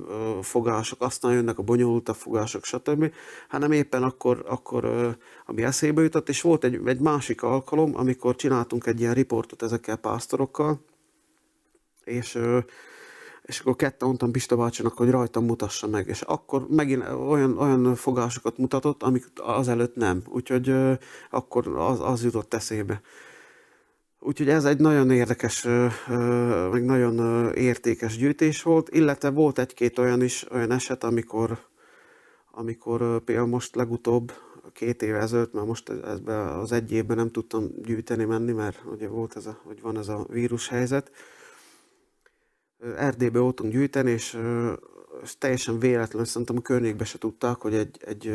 fogások, 0.43 1.03
aztán 1.03 1.33
jönnek 1.33 1.59
a 1.59 1.63
bonyolultabb 1.63 2.17
fogások, 2.17 2.65
stb., 2.65 3.13
hanem 3.49 3.73
éppen 3.73 4.03
akkor, 4.03 4.45
akkor 4.49 4.85
ami 5.47 5.63
eszébe 5.63 6.03
jutott, 6.03 6.29
és 6.29 6.41
volt 6.43 6.65
egy, 6.65 6.81
egy 6.85 7.01
másik 7.01 7.43
alkalom, 7.43 7.97
amikor 7.97 8.37
csináltunk 8.37 8.87
egy 8.87 9.01
ilyen 9.01 9.15
riportot 9.15 9.63
ezekkel 9.63 9.97
pásztorokkal, 9.97 10.81
és 12.05 12.39
és 13.43 13.61
akkor 13.61 13.77
ketten 13.77 14.07
mondtam 14.09 14.33
Pista 14.33 14.57
bácsinak, 14.57 14.97
hogy 14.97 15.11
rajtam 15.11 15.45
mutassa 15.45 15.87
meg, 15.87 16.09
és 16.09 16.21
akkor 16.21 16.67
megint 16.69 17.09
olyan, 17.09 17.59
olyan 17.59 17.95
fogásokat 17.95 18.59
mutatott, 18.59 19.03
amik 19.03 19.25
azelőtt 19.37 19.95
nem. 19.95 20.23
Úgyhogy 20.29 20.75
akkor 21.31 21.69
az, 21.77 22.01
az 22.01 22.25
jutott 22.25 22.55
eszébe. 22.55 23.01
Úgyhogy 24.19 24.49
ez 24.49 24.65
egy 24.65 24.79
nagyon 24.79 25.11
érdekes, 25.11 25.63
meg 26.71 26.85
nagyon 26.85 27.47
értékes 27.55 28.17
gyűjtés 28.17 28.63
volt, 28.63 28.89
illetve 28.89 29.31
volt 29.31 29.59
egy-két 29.59 29.99
olyan 29.99 30.23
is, 30.23 30.47
olyan 30.53 30.71
eset, 30.71 31.05
amikor, 31.05 31.59
amikor 32.51 33.25
például 33.25 33.49
most 33.49 33.75
legutóbb, 33.75 34.33
két 34.73 35.03
éve 35.03 35.19
ezelőtt, 35.19 35.53
mert 35.53 35.67
most 35.67 35.89
ezben 35.89 36.47
az 36.49 36.73
egy 36.73 36.93
évben 36.93 37.17
nem 37.17 37.31
tudtam 37.31 37.71
gyűjteni 37.83 38.25
menni, 38.25 38.53
mert 38.53 38.83
ugye 38.93 39.09
volt 39.09 39.37
ez 39.37 39.47
a, 39.47 39.61
hogy 39.63 39.81
van 39.81 39.99
ez 39.99 40.09
a 40.09 40.27
vírushelyzet, 40.29 41.11
Erdélybe 42.97 43.39
voltunk 43.39 43.73
gyűjteni, 43.73 44.11
és, 44.11 44.39
és 45.23 45.39
teljesen 45.39 45.79
véletlenül 45.79 46.27
szerintem 46.27 46.57
a 46.57 46.61
környékbe 46.61 47.05
se 47.05 47.19
tudták, 47.19 47.57
hogy 47.57 47.75
egy, 47.75 47.97
egy 48.01 48.27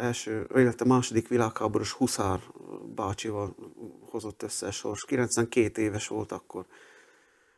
első, 0.00 0.46
illetve 0.54 0.84
második 0.84 1.28
világháborús 1.28 1.92
huszár 1.92 2.40
bácsival 2.94 3.54
hozott 4.10 4.42
össze 4.42 4.66
a 4.66 4.70
sors. 4.70 5.04
92 5.04 5.82
éves 5.82 6.08
volt 6.08 6.32
akkor. 6.32 6.66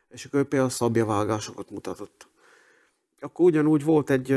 És 0.09 0.25
akkor 0.25 0.39
ő 0.39 0.43
például 0.43 0.69
szabjavágásokat 0.69 1.69
mutatott. 1.69 2.27
Akkor 3.25 3.45
ugyanúgy 3.45 3.83
volt 3.83 4.09
egy, 4.09 4.35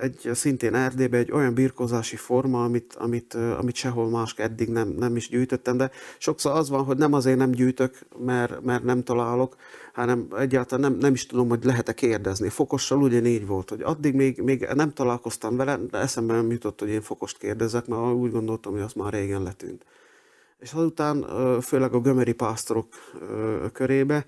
egy 0.00 0.30
szintén 0.32 0.74
Erdélyben 0.74 1.20
egy 1.20 1.32
olyan 1.32 1.54
birkozási 1.54 2.16
forma, 2.16 2.64
amit, 2.64 2.94
amit, 2.94 3.34
amit 3.34 3.74
sehol 3.74 4.08
más 4.08 4.34
eddig 4.36 4.68
nem, 4.68 4.88
nem 4.88 5.16
is 5.16 5.28
gyűjtöttem, 5.28 5.76
de 5.76 5.90
sokszor 6.18 6.52
az 6.52 6.68
van, 6.68 6.84
hogy 6.84 6.96
nem 6.96 7.12
azért 7.12 7.38
nem 7.38 7.50
gyűjtök, 7.50 7.98
mert, 8.18 8.62
mert 8.62 8.84
nem 8.84 9.02
találok, 9.02 9.56
hanem 9.92 10.26
egyáltalán 10.38 10.90
nem, 10.90 11.00
nem 11.00 11.12
is 11.12 11.26
tudom, 11.26 11.48
hogy 11.48 11.64
lehet-e 11.64 11.92
kérdezni. 11.92 12.48
Fokossal 12.48 13.02
ugyanígy 13.02 13.46
volt, 13.46 13.70
hogy 13.70 13.82
addig 13.82 14.14
még, 14.14 14.40
még 14.40 14.68
nem 14.74 14.92
találkoztam 14.92 15.56
vele, 15.56 15.76
de 15.90 15.98
eszembe 15.98 16.34
nem 16.34 16.50
jutott, 16.50 16.80
hogy 16.80 16.88
én 16.88 17.02
fokost 17.02 17.38
kérdezek, 17.38 17.86
mert 17.86 18.12
úgy 18.12 18.32
gondoltam, 18.32 18.72
hogy 18.72 18.82
az 18.82 18.92
már 18.92 19.12
régen 19.12 19.42
letűnt. 19.42 19.84
És 20.58 20.72
azután, 20.72 21.26
főleg 21.60 21.94
a 21.94 22.00
gömeri 22.00 22.32
pásztorok 22.32 22.86
körébe, 23.72 24.26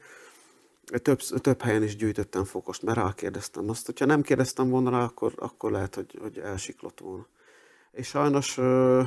több, 0.86 1.18
több 1.18 1.62
helyen 1.62 1.82
is 1.82 1.96
gyűjtöttem 1.96 2.44
fokost, 2.44 2.82
mert 2.82 2.98
rákérdeztem 2.98 3.70
azt. 3.70 3.86
Hogyha 3.86 4.04
nem 4.04 4.22
kérdeztem 4.22 4.68
volna 4.68 4.90
rá, 4.90 5.02
akkor, 5.02 5.32
akkor 5.36 5.70
lehet, 5.70 5.94
hogy, 5.94 6.18
hogy 6.20 6.38
elsiklott 6.38 7.00
volna. 7.00 7.26
És 7.92 8.06
sajnos 8.06 8.58
ö, 8.58 9.02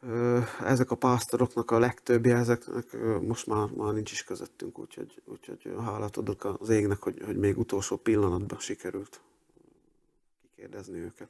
ö, 0.00 0.38
ezek 0.64 0.90
a 0.90 0.94
pásztoroknak 0.94 1.70
a 1.70 1.78
legtöbbje, 1.78 2.36
ezeknek 2.36 2.92
ö, 2.92 3.20
most 3.20 3.46
már, 3.46 3.68
már 3.68 3.92
nincs 3.92 4.12
is 4.12 4.24
közöttünk, 4.24 4.78
úgyhogy, 4.78 5.22
úgyhogy 5.24 5.74
hálát 5.78 6.16
adok 6.16 6.56
az 6.58 6.68
égnek, 6.68 7.02
hogy, 7.02 7.22
hogy 7.24 7.36
még 7.36 7.58
utolsó 7.58 7.96
pillanatban 7.96 8.58
sikerült 8.58 9.20
kikérdezni 10.42 10.98
őket. 10.98 11.28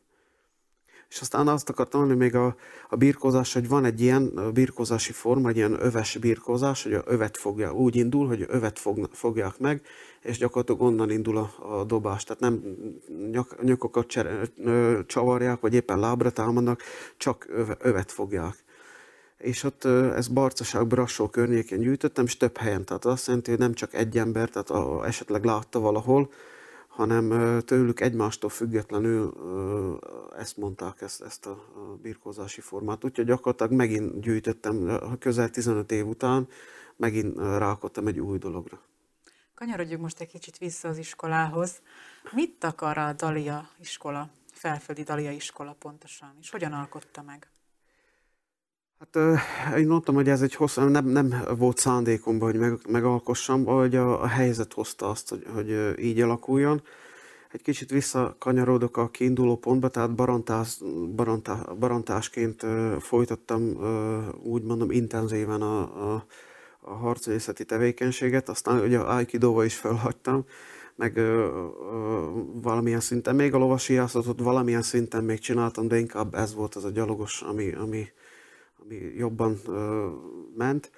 És 1.12 1.20
aztán 1.20 1.48
azt 1.48 1.68
akartam 1.68 2.00
mondani 2.00 2.20
még 2.20 2.34
a, 2.34 2.56
a 2.88 2.96
birkózás, 2.96 3.52
hogy 3.52 3.68
van 3.68 3.84
egy 3.84 4.00
ilyen 4.00 4.50
birkózási 4.52 5.12
forma, 5.12 5.48
egy 5.48 5.56
ilyen 5.56 5.76
öves 5.80 6.16
birkózás, 6.16 6.82
hogy 6.82 6.92
a 6.92 7.02
övet 7.06 7.36
fogja, 7.36 7.72
úgy 7.72 7.96
indul, 7.96 8.26
hogy 8.26 8.44
övet 8.48 8.78
fog, 8.78 9.08
fogják 9.12 9.58
meg, 9.58 9.82
és 10.20 10.38
gyakorlatilag 10.38 10.80
onnan 10.80 11.10
indul 11.10 11.36
a, 11.36 11.78
a 11.78 11.84
dobás. 11.84 12.24
Tehát 12.24 12.40
nem 12.40 12.62
nyak, 13.30 13.62
nyakokat 13.62 14.06
cser, 14.06 14.50
ö, 14.64 14.98
csavarják, 15.06 15.60
vagy 15.60 15.74
éppen 15.74 15.98
lábra 15.98 16.30
támadnak, 16.30 16.82
csak 17.16 17.46
öve, 17.48 17.76
övet 17.80 18.12
fogják. 18.12 18.64
És 19.38 19.64
ott 19.64 19.84
ez 19.84 20.28
Barcaság, 20.28 20.86
Brassó 20.86 21.28
környékén 21.28 21.80
gyűjtöttem, 21.80 22.24
és 22.24 22.36
több 22.36 22.56
helyen. 22.56 22.84
Tehát 22.84 23.04
azt 23.04 23.26
jelenti, 23.26 23.50
hogy 23.50 23.58
nem 23.58 23.74
csak 23.74 23.94
egy 23.94 24.18
ember, 24.18 24.48
tehát 24.48 24.70
a, 24.70 25.06
esetleg 25.06 25.44
látta 25.44 25.80
valahol, 25.80 26.30
hanem 26.94 27.58
tőlük 27.64 28.00
egymástól 28.00 28.50
függetlenül 28.50 29.34
ezt 30.38 30.56
mondták, 30.56 31.00
ezt, 31.00 31.22
ezt 31.22 31.46
a 31.46 31.64
birkózási 32.02 32.60
formát. 32.60 33.04
Úgyhogy 33.04 33.24
gyakorlatilag 33.24 33.72
megint 33.72 34.20
gyűjtöttem 34.20 34.98
közel 35.18 35.50
15 35.50 35.92
év 35.92 36.06
után, 36.06 36.48
megint 36.96 37.36
rákodtam 37.38 38.06
egy 38.06 38.20
új 38.20 38.38
dologra. 38.38 38.80
Kanyarodjunk 39.54 40.02
most 40.02 40.20
egy 40.20 40.28
kicsit 40.28 40.58
vissza 40.58 40.88
az 40.88 40.98
iskolához. 40.98 41.82
Mit 42.32 42.64
akar 42.64 42.98
a 42.98 43.12
Dalia 43.12 43.68
iskola, 43.80 44.30
felföldi 44.52 45.02
Dalia 45.02 45.30
iskola 45.30 45.76
pontosan, 45.78 46.36
és 46.40 46.50
hogyan 46.50 46.72
alkotta 46.72 47.22
meg? 47.22 47.50
Hát 49.02 49.42
én 49.78 49.86
mondtam, 49.86 50.14
hogy 50.14 50.28
ez 50.28 50.42
egy 50.42 50.54
hosszú, 50.54 50.82
nem, 50.82 51.06
nem 51.06 51.44
volt 51.58 51.78
szándékomban, 51.78 52.50
hogy 52.50 52.60
meg, 52.60 52.78
megalkossam, 52.88 53.64
hogy 53.64 53.96
a, 53.96 54.22
a 54.22 54.26
helyzet 54.26 54.72
hozta 54.72 55.08
azt, 55.08 55.28
hogy, 55.28 55.46
hogy 55.54 55.94
így 55.98 56.20
alakuljon. 56.20 56.82
Egy 57.52 57.62
kicsit 57.62 57.90
visszakanyarodok 57.90 58.96
a 58.96 59.08
kiinduló 59.08 59.56
pontba, 59.56 59.88
tehát 59.88 60.14
barantás, 60.14 60.78
barantás, 61.16 61.58
barantásként 61.78 62.66
folytattam 62.98 63.78
úgy 64.42 64.62
mondom 64.62 64.90
intenzíven 64.90 65.62
a, 65.62 65.80
a, 65.80 66.24
a 66.80 66.92
harcészeti 66.92 67.64
tevékenységet, 67.64 68.48
aztán 68.48 68.80
ugye 68.80 68.98
a 68.98 69.14
Aikido-val 69.14 69.64
is 69.64 69.76
felhagytam, 69.76 70.44
meg 70.96 71.16
ö, 71.16 71.22
ö, 71.22 72.28
valamilyen 72.52 73.00
szinten, 73.00 73.34
még 73.34 73.54
a 73.54 73.58
lovasiászatot 73.58 74.40
valamilyen 74.40 74.82
szinten 74.82 75.24
még 75.24 75.38
csináltam, 75.38 75.88
de 75.88 75.98
inkább 75.98 76.34
ez 76.34 76.54
volt 76.54 76.74
az 76.74 76.84
a 76.84 76.90
gyalogos, 76.90 77.42
ami, 77.42 77.72
ami, 77.72 78.06
ami 78.84 79.12
jobban 79.16 79.60
ment. 80.56 80.90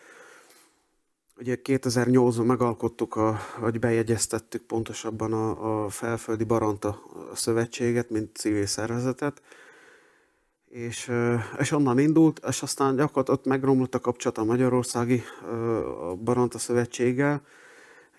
Ugye 1.38 1.56
2008-ban 1.64 2.46
megalkottuk, 2.46 3.16
a, 3.16 3.38
hogy 3.60 3.78
bejegyeztettük 3.78 4.62
pontosabban 4.62 5.32
a, 5.32 5.84
a 5.84 5.88
Felföldi 5.88 6.44
Baranta 6.44 7.02
Szövetséget, 7.34 8.10
mint 8.10 8.36
civil 8.36 8.66
szervezetet, 8.66 9.42
és, 10.68 11.12
és 11.58 11.70
onnan 11.70 11.98
indult, 11.98 12.40
és 12.48 12.62
aztán 12.62 12.96
gyakorlatilag 12.96 13.38
ott 13.38 13.46
megromlott 13.46 13.94
a 13.94 14.00
kapcsolat 14.00 14.38
a 14.38 14.44
Magyarországi 14.44 15.22
a 16.00 16.14
Baranta 16.14 16.58
Szövetséggel, 16.58 17.42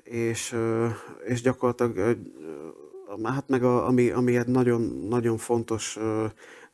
és, 0.04 0.56
és 1.26 1.42
gyakorlatilag 1.42 2.18
hát 3.24 3.50
meg 3.50 3.64
a, 3.64 3.88
ami, 3.88 4.10
ami 4.10 4.38
egy 4.38 4.48
nagyon, 4.48 4.82
nagyon 5.10 5.38
fontos 5.38 5.98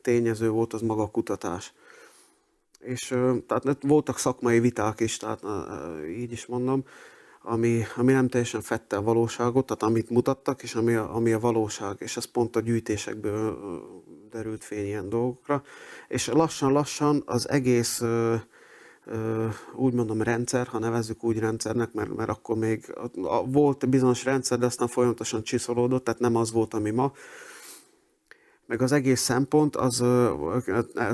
tényező 0.00 0.50
volt, 0.50 0.72
az 0.72 0.80
maga 0.80 1.02
a 1.02 1.10
kutatás. 1.10 1.74
És 2.82 3.14
tehát 3.46 3.76
voltak 3.80 4.18
szakmai 4.18 4.60
viták 4.60 5.00
is, 5.00 5.16
tehát 5.16 5.40
így 6.08 6.32
is 6.32 6.46
mondom, 6.46 6.84
ami, 7.42 7.82
ami 7.96 8.12
nem 8.12 8.28
teljesen 8.28 8.60
fette 8.60 8.96
a 8.96 9.02
valóságot, 9.02 9.66
tehát 9.66 9.82
amit 9.82 10.10
mutattak, 10.10 10.62
és 10.62 10.74
ami 10.74 10.94
a, 10.94 11.14
ami 11.14 11.32
a 11.32 11.38
valóság, 11.38 11.96
és 11.98 12.16
ez 12.16 12.24
pont 12.24 12.56
a 12.56 12.60
gyűjtésekből 12.60 13.58
derült 14.30 14.64
fény 14.64 14.84
ilyen 14.86 15.08
dolgokra. 15.08 15.62
És 16.08 16.26
lassan-lassan 16.26 17.22
az 17.26 17.48
egész 17.48 18.02
úgy 19.74 19.92
mondom 19.92 20.22
rendszer, 20.22 20.66
ha 20.66 20.78
nevezzük 20.78 21.24
úgy 21.24 21.38
rendszernek, 21.38 21.92
mert, 21.92 22.16
mert 22.16 22.30
akkor 22.30 22.56
még 22.56 22.94
volt 23.44 23.88
bizonyos 23.88 24.24
rendszer, 24.24 24.58
de 24.58 24.66
aztán 24.66 24.88
folyamatosan 24.88 25.42
csiszolódott, 25.42 26.04
tehát 26.04 26.20
nem 26.20 26.36
az 26.36 26.52
volt, 26.52 26.74
ami 26.74 26.90
ma. 26.90 27.12
Meg 28.72 28.82
az 28.82 28.92
egész 28.92 29.20
szempont 29.20 29.76
az 29.76 30.04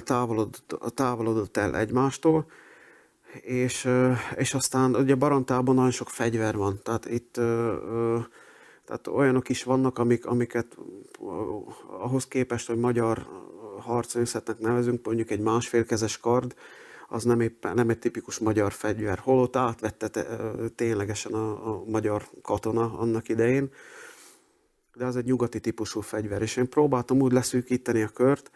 távolodott, 0.04 0.76
távolodott 0.94 1.56
el 1.56 1.76
egymástól, 1.76 2.46
és, 3.40 3.88
és 4.36 4.54
aztán 4.54 4.94
ugye 4.94 5.14
Barantában 5.14 5.74
nagyon 5.74 5.90
sok 5.90 6.08
fegyver 6.08 6.56
van, 6.56 6.80
tehát 6.82 7.10
itt 7.10 7.32
tehát 8.84 9.06
olyanok 9.06 9.48
is 9.48 9.62
vannak, 9.62 9.98
amik, 9.98 10.26
amiket 10.26 10.76
ahhoz 11.86 12.26
képest, 12.26 12.66
hogy 12.66 12.78
magyar 12.78 13.26
harcműszetnek 13.78 14.58
nevezünk, 14.58 15.06
mondjuk 15.06 15.30
egy 15.30 15.40
másfélkezes 15.40 16.18
kard, 16.18 16.54
az 17.08 17.24
nem, 17.24 17.40
éppen, 17.40 17.74
nem 17.74 17.88
egy 17.88 17.98
tipikus 17.98 18.38
magyar 18.38 18.72
fegyver, 18.72 19.18
holott 19.18 19.56
átvette 19.56 20.08
te, 20.08 20.26
ténylegesen 20.74 21.32
a, 21.32 21.68
a 21.68 21.84
magyar 21.86 22.28
katona 22.42 22.98
annak 22.98 23.28
idején, 23.28 23.70
de 24.98 25.04
az 25.04 25.16
egy 25.16 25.24
nyugati 25.24 25.60
típusú 25.60 26.00
fegyver, 26.00 26.42
és 26.42 26.56
én 26.56 26.68
próbáltam 26.68 27.20
úgy 27.20 27.32
leszűkíteni 27.32 28.02
a 28.02 28.08
kört, 28.08 28.50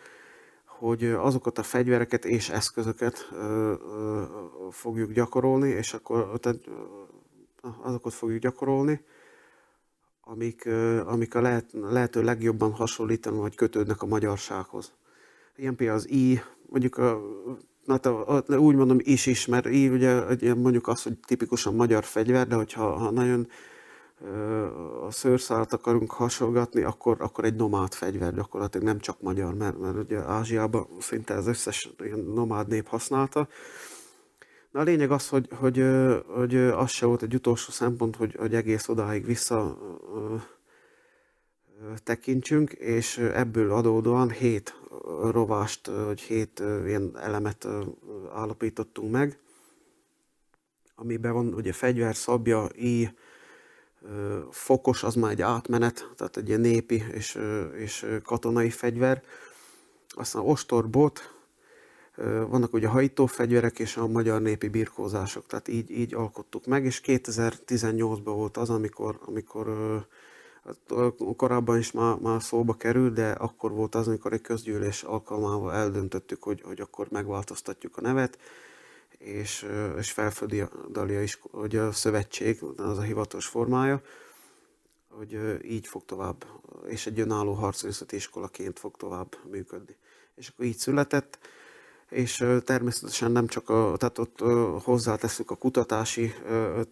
hogy 0.65 1.05
azokat 1.05 1.59
a 1.59 1.63
fegyvereket 1.63 2.25
és 2.25 2.49
eszközöket 2.49 3.29
ö, 3.33 3.73
ö, 3.73 4.23
fogjuk 4.71 5.13
gyakorolni, 5.13 5.69
és 5.69 5.95
akkor 5.95 6.39
tehát, 6.41 6.59
azokat 7.83 8.13
fogjuk 8.13 8.41
gyakorolni, 8.41 9.05
amik, 10.21 10.65
ö, 10.65 11.07
amik 11.07 11.35
a 11.35 11.41
lehet, 11.41 11.67
lehető 11.73 12.23
legjobban 12.23 12.73
hasonlítanak, 12.73 13.41
vagy 13.41 13.55
kötődnek 13.55 14.03
a 14.03 14.07
magyarsághoz. 14.07 14.93
Ilyen 15.57 15.77
például 15.77 15.99
az 15.99 16.11
I, 16.11 16.41
mondjuk 16.67 16.97
a, 16.97 17.21
hát 17.87 18.07
a, 18.07 18.37
a, 18.37 18.57
úgy 18.57 18.75
mondom 18.75 18.99
is 19.01 19.27
is, 19.27 19.47
mert 19.47 19.67
I 19.67 19.89
ugye 19.89 20.55
mondjuk 20.55 20.89
az, 20.89 21.03
hogy 21.03 21.19
tipikusan 21.27 21.75
magyar 21.75 22.05
fegyver, 22.05 22.47
de 22.47 22.55
hogyha 22.55 22.93
ha 22.93 23.11
nagyon 23.11 23.49
a 25.07 25.11
szőrszálat 25.11 25.73
akarunk 25.73 26.11
hasonlgatni, 26.11 26.83
akkor, 26.83 27.17
akkor 27.21 27.45
egy 27.45 27.55
nomád 27.55 27.93
fegyver 27.93 28.35
gyakorlatilag, 28.35 28.87
nem 28.87 28.99
csak 28.99 29.21
magyar, 29.21 29.55
mert, 29.55 29.79
mert 29.79 29.97
ugye 29.97 30.19
Ázsiában 30.19 30.87
szinte 31.01 31.35
az 31.35 31.47
összes 31.47 31.91
ilyen 31.99 32.19
nomád 32.19 32.69
nép 32.69 32.87
használta. 32.87 33.49
Na 34.71 34.81
a 34.81 34.83
lényeg 34.83 35.11
az, 35.11 35.29
hogy, 35.29 35.49
hogy, 35.55 35.85
hogy 36.27 36.57
az 36.57 36.91
se 36.91 37.07
volt 37.07 37.23
egy 37.23 37.35
utolsó 37.35 37.71
szempont, 37.71 38.17
hogy, 38.17 38.35
hogy 38.39 38.55
egész 38.55 38.89
odáig 38.89 39.25
vissza 39.25 39.79
tekintsünk, 42.03 42.73
és 42.73 43.19
ebből 43.19 43.73
adódóan 43.73 44.31
hét 44.31 44.81
rovást, 45.31 45.87
vagy 45.87 46.21
hét 46.21 46.63
ilyen 46.87 47.19
elemet 47.19 47.69
állapítottunk 48.35 49.11
meg, 49.13 49.39
amiben 50.95 51.33
van 51.33 51.55
ugye 51.55 51.73
fegyver, 51.73 52.17
szabja, 52.17 52.69
íj, 52.79 53.09
fokos 54.51 55.03
az 55.03 55.15
már 55.15 55.31
egy 55.31 55.43
átmenet, 55.43 56.11
tehát 56.17 56.37
egy 56.37 56.49
ilyen 56.49 56.61
népi 56.61 57.05
és, 57.13 57.39
és 57.77 58.07
katonai 58.23 58.71
fegyver. 58.71 59.23
Aztán 60.09 60.43
ostorbot, 60.43 61.33
vannak 62.49 62.73
ugye 62.73 62.89
hajtó 62.89 63.27
fegyverek 63.27 63.79
és 63.79 63.97
a 63.97 64.07
magyar 64.07 64.41
népi 64.41 64.69
birkózások, 64.69 65.47
tehát 65.47 65.69
így, 65.69 65.91
így 65.91 66.15
alkottuk 66.15 66.67
meg, 66.67 66.85
és 66.85 67.01
2018-ban 67.05 68.21
volt 68.25 68.57
az, 68.57 68.71
amikor, 68.71 69.19
amikor 69.25 69.67
hát, 70.65 70.77
korábban 71.37 71.79
is 71.79 71.93
már, 71.93 72.17
már 72.17 72.43
szóba 72.43 72.75
került, 72.75 73.13
de 73.13 73.31
akkor 73.31 73.71
volt 73.73 73.95
az, 73.95 74.09
amikor 74.09 74.33
egy 74.33 74.41
közgyűlés 74.41 75.03
alkalmával 75.03 75.73
eldöntöttük, 75.73 76.43
hogy, 76.43 76.63
hogy 76.63 76.81
akkor 76.81 77.07
megváltoztatjuk 77.11 77.97
a 77.97 78.01
nevet, 78.01 78.39
és, 79.25 79.67
és 79.99 80.13
felföldi 80.13 80.65
Dalia 80.91 81.23
is, 81.23 81.39
hogy 81.51 81.77
a 81.77 81.93
szövetség, 81.93 82.63
az 82.77 82.99
a 82.99 83.03
hivatalos 83.03 83.47
formája, 83.47 84.03
hogy 85.09 85.61
így 85.65 85.87
fog 85.87 86.05
tovább, 86.05 86.45
és 86.87 87.07
egy 87.07 87.21
önálló 87.21 87.53
harcművészeti 87.53 88.17
iskolaként 88.17 88.79
fog 88.79 88.97
tovább 88.97 89.37
működni. 89.51 89.97
És 90.35 90.49
akkor 90.49 90.65
így 90.65 90.77
született, 90.77 91.39
és 92.09 92.45
természetesen 92.65 93.33
nem 93.33 93.47
csak 93.47 93.69
a, 93.69 93.95
tehát 93.99 94.19
ott 94.19 94.41
hozzáteszünk 94.83 95.51
a 95.51 95.57
kutatási 95.57 96.35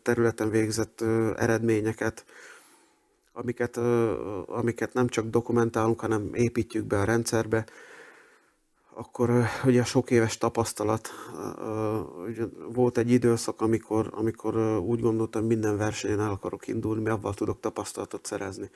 területen 0.02 0.50
végzett 0.50 1.00
eredményeket, 1.36 2.24
amiket, 3.32 3.76
amiket 4.46 4.92
nem 4.92 5.08
csak 5.08 5.26
dokumentálunk, 5.26 6.00
hanem 6.00 6.34
építjük 6.34 6.84
be 6.84 6.98
a 6.98 7.04
rendszerbe, 7.04 7.64
akkor 9.00 9.44
ugye 9.64 9.84
sok 9.84 10.10
éves 10.10 10.38
tapasztalat, 10.38 11.08
ugye 12.26 12.44
volt 12.72 12.98
egy 12.98 13.10
időszak, 13.10 13.60
amikor, 13.60 14.10
amikor 14.14 14.56
úgy 14.78 15.00
gondoltam, 15.00 15.44
minden 15.44 15.76
versenyen 15.76 16.20
el 16.20 16.30
akarok 16.30 16.68
indulni, 16.68 17.02
mert 17.02 17.16
avval 17.16 17.34
tudok 17.34 17.60
tapasztalatot 17.60 18.26
szerezni. 18.26 18.70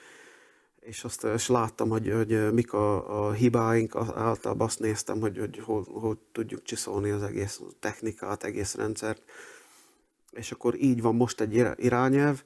És 0.81 1.05
azt 1.05 1.25
és 1.25 1.49
láttam, 1.49 1.89
hogy, 1.89 2.13
hogy 2.13 2.53
mik 2.53 2.73
a, 2.73 3.27
a 3.27 3.33
hibáink, 3.33 3.97
általában 3.97 4.67
azt 4.67 4.81
néztem, 4.81 5.21
hogy, 5.21 5.39
hogy 5.39 5.59
hol, 5.59 5.87
hol 5.93 6.19
tudjuk 6.33 6.63
csiszolni 6.63 7.11
az 7.11 7.23
egész 7.23 7.61
technikát, 7.81 8.45
egész 8.45 8.75
rendszert. 8.75 9.23
És 10.31 10.53
akkor 10.53 10.75
így 10.83 11.03
van 11.03 11.15
most 11.15 11.41
egy 11.41 11.67
irányelv, 11.77 12.43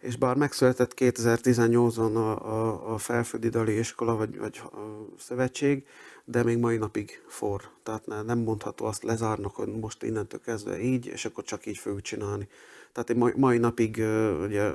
és 0.00 0.16
bár 0.16 0.36
megszületett 0.36 0.92
2018-ban 0.96 2.14
a, 2.14 2.48
a, 2.52 2.92
a 2.92 2.98
Felföldi 2.98 3.48
Dali 3.48 3.78
Iskola 3.78 4.16
vagy, 4.16 4.38
vagy 4.38 4.60
a 4.64 4.78
szövetség, 5.18 5.86
de 6.24 6.42
még 6.42 6.58
mai 6.58 6.76
napig 6.76 7.22
for. 7.26 7.62
Tehát 7.82 8.06
nem 8.06 8.38
mondható 8.38 8.84
azt 8.84 9.02
lezárnak, 9.02 9.54
hogy 9.54 9.68
most 9.68 10.02
innentől 10.02 10.40
kezdve 10.40 10.80
így, 10.80 11.06
és 11.06 11.24
akkor 11.24 11.44
csak 11.44 11.66
így 11.66 11.78
fogjuk 11.78 12.02
csinálni. 12.02 12.48
Tehát 12.92 13.14
mai, 13.14 13.32
mai 13.36 13.58
napig 13.58 13.96
ugye, 14.42 14.70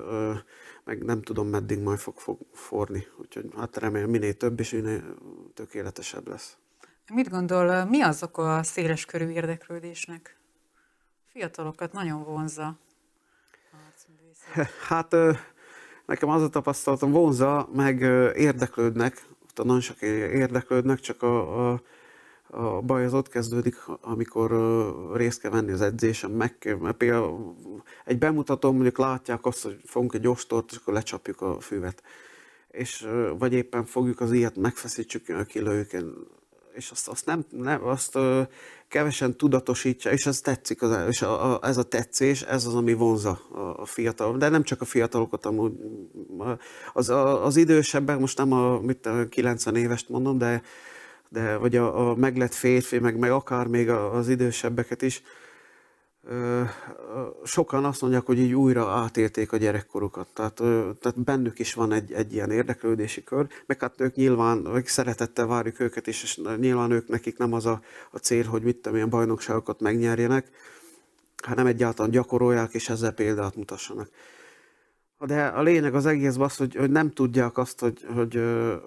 meg 0.83 1.03
nem 1.03 1.21
tudom 1.21 1.47
meddig 1.47 1.79
majd 1.79 1.99
fog, 1.99 2.17
fog 2.17 2.39
forni. 2.53 3.07
Úgyhogy 3.17 3.45
hát 3.57 3.77
remélem 3.77 4.09
minél 4.09 4.33
több 4.33 4.59
és 4.59 4.71
minél 4.71 5.15
tökéletesebb 5.53 6.27
lesz. 6.27 6.57
Mit 7.13 7.29
gondol, 7.29 7.85
mi 7.85 8.01
az 8.01 8.23
oka 8.23 8.55
a 8.55 8.63
széles 8.63 9.05
körű 9.05 9.29
érdeklődésnek? 9.29 10.37
Fiatalokat 11.31 11.91
nagyon 11.93 12.23
vonza. 12.23 12.77
Hát 14.87 15.15
nekem 16.05 16.29
az 16.29 16.41
a 16.41 16.49
tapasztalatom 16.49 17.11
vonza, 17.11 17.69
meg 17.73 18.01
érdeklődnek, 18.35 19.25
nagyon 19.55 19.81
sok 19.81 20.01
érdeklődnek, 20.01 20.99
csak 20.99 21.23
a, 21.23 21.69
a, 21.71 21.81
A 22.53 22.81
baj 22.81 23.05
az 23.05 23.13
ott 23.13 23.29
kezdődik, 23.29 23.75
amikor 24.01 24.51
részt 25.15 25.41
kell 25.41 25.51
venni 25.51 25.71
az 25.71 25.81
edzésen, 25.81 26.31
meg 26.31 26.77
mert 26.79 26.97
például 26.97 27.55
egy 28.05 28.17
bemutató 28.17 28.71
mondjuk 28.71 28.97
látják 28.97 29.45
azt, 29.45 29.63
hogy 29.63 29.79
fogunk 29.85 30.13
egy 30.13 30.27
ostort, 30.27 30.71
és 30.71 30.77
akkor 30.77 30.93
lecsapjuk 30.93 31.41
a 31.41 31.59
füvet. 31.59 32.03
És 32.71 33.07
vagy 33.37 33.53
éppen 33.53 33.85
fogjuk 33.85 34.19
az 34.19 34.31
ilyet, 34.31 34.55
megfeszítsük, 34.55 35.45
kilőjük, 35.47 35.91
és 36.73 36.91
azt, 36.91 37.07
azt, 37.07 37.25
nem, 37.25 37.45
nem, 37.49 37.85
azt 37.87 38.17
kevesen 38.87 39.37
tudatosítja, 39.37 40.11
és 40.11 40.25
ez 40.25 40.39
tetszik, 40.39 40.81
az, 40.81 40.97
és 41.09 41.21
a, 41.21 41.53
a, 41.53 41.59
ez 41.67 41.77
a 41.77 41.83
tetszés, 41.83 42.41
ez 42.41 42.65
az, 42.65 42.75
ami 42.75 42.93
vonza 42.93 43.39
a, 43.51 43.59
a 43.59 43.85
fiatal, 43.85 44.37
de 44.37 44.49
nem 44.49 44.63
csak 44.63 44.81
a 44.81 44.85
fiatalokat, 44.85 45.45
amúgy 45.45 45.73
az, 46.93 47.09
a, 47.09 47.45
az 47.45 47.57
idősebbek, 47.57 48.19
most 48.19 48.37
nem 48.37 48.51
a, 48.51 48.79
mit, 48.79 49.05
a 49.05 49.27
90 49.29 49.75
évest 49.75 50.09
mondom, 50.09 50.37
de, 50.37 50.61
de 51.29 51.55
vagy 51.55 51.75
a, 51.75 52.09
a 52.09 52.15
meglett 52.15 52.53
férfi, 52.53 52.99
meg, 52.99 53.17
meg 53.17 53.31
akár 53.31 53.67
még 53.67 53.89
az 53.89 54.29
idősebbeket 54.29 55.01
is, 55.01 55.21
sokan 57.43 57.85
azt 57.85 58.01
mondják, 58.01 58.25
hogy 58.25 58.39
így 58.39 58.53
újra 58.53 58.89
átélték 58.89 59.51
a 59.51 59.57
gyerekkorukat. 59.57 60.27
Tehát, 60.33 60.55
tehát 60.99 61.23
bennük 61.23 61.59
is 61.59 61.73
van 61.73 61.91
egy, 61.91 62.11
egy 62.11 62.33
ilyen 62.33 62.51
érdeklődési 62.51 63.23
kör, 63.23 63.47
meg 63.65 63.79
hát 63.79 64.01
ők 64.01 64.15
nyilván, 64.15 64.57
meg 64.57 64.87
szeretettel 64.87 65.45
várjuk 65.45 65.79
őket 65.79 66.07
is, 66.07 66.23
és 66.23 66.41
nyilván 66.57 66.91
ők 66.91 67.07
nekik 67.07 67.37
nem 67.37 67.53
az 67.53 67.65
a, 67.65 67.81
a 68.11 68.17
cél, 68.17 68.45
hogy 68.45 68.61
mit 68.61 68.75
tudom, 68.75 68.95
ilyen 68.95 69.09
bajnokságokat 69.09 69.79
megnyerjenek, 69.79 70.47
hanem 71.43 71.65
egyáltalán 71.65 72.11
gyakorolják, 72.11 72.73
és 72.73 72.89
ezzel 72.89 73.11
példát 73.11 73.55
mutassanak. 73.55 74.09
De 75.25 75.45
a 75.45 75.61
lényeg 75.61 75.95
az 75.95 76.05
egész 76.05 76.37
az, 76.37 76.55
hogy, 76.55 76.75
hogy 76.75 76.91
nem 76.91 77.11
tudják 77.11 77.57
azt, 77.57 77.79
hogy, 77.79 78.05
hogy, 78.15 78.39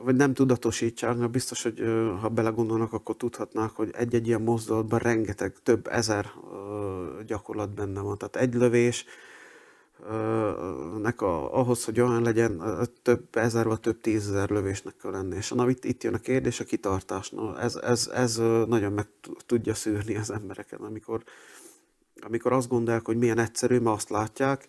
vagy 0.04 0.16
nem 0.16 0.34
tudatosítsák, 0.34 1.16
mert 1.16 1.30
biztos, 1.30 1.62
hogy 1.62 1.82
ha 2.20 2.28
belegondolnak, 2.28 2.92
akkor 2.92 3.16
tudhatnák, 3.16 3.70
hogy 3.70 3.90
egy-egy 3.92 4.26
ilyen 4.26 4.42
mozdulatban 4.42 4.98
rengeteg, 4.98 5.54
több 5.62 5.86
ezer 5.86 6.30
gyakorlat 7.26 7.74
benne 7.74 8.00
van. 8.00 8.18
Tehát 8.18 8.36
egy 8.36 8.54
lövés, 8.54 9.04
nek 11.02 11.20
a, 11.20 11.58
ahhoz, 11.58 11.84
hogy 11.84 12.00
olyan 12.00 12.22
legyen, 12.22 12.62
több 13.02 13.36
ezer 13.36 13.66
vagy 13.66 13.80
több 13.80 14.00
tízezer 14.00 14.50
lövésnek 14.50 14.96
kell 14.96 15.10
lenni. 15.10 15.36
És 15.36 15.50
na, 15.50 15.68
itt, 15.70 15.84
itt 15.84 16.02
jön 16.02 16.14
a 16.14 16.18
kérdés, 16.18 16.60
a 16.60 16.64
kitartás. 16.64 17.30
Na, 17.30 17.60
ez, 17.60 17.76
ez, 17.76 18.10
ez 18.14 18.36
nagyon 18.66 18.92
meg 18.92 19.06
tudja 19.46 19.74
szűrni 19.74 20.16
az 20.16 20.30
embereket, 20.30 20.80
amikor, 20.80 21.22
amikor 22.20 22.52
azt 22.52 22.68
gondolják, 22.68 23.06
hogy 23.06 23.18
milyen 23.18 23.38
egyszerű, 23.38 23.78
mert 23.78 23.96
azt 23.96 24.10
látják, 24.10 24.68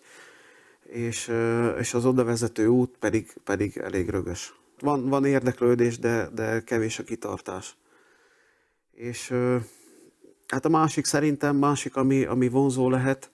és, 0.86 1.32
és 1.80 1.93
az 1.93 2.06
oda 2.06 2.24
vezető 2.24 2.67
út 2.67 2.95
pedig, 3.00 3.34
pedig 3.43 3.78
elég 3.78 4.10
rögös. 4.10 4.56
Van, 4.80 5.10
van 5.10 5.26
érdeklődés, 5.26 6.00
de, 6.00 6.30
de 6.34 6.63
kevés 6.63 7.00
a 7.00 7.04
kitartás. 7.04 7.78
És 8.91 9.34
hát 10.48 10.65
a 10.65 10.69
másik 10.69 11.06
szerintem, 11.06 11.56
másik, 11.56 11.95
ami, 11.95 12.26
ami 12.26 12.50
vonzó 12.50 12.89
lehet, 12.89 13.32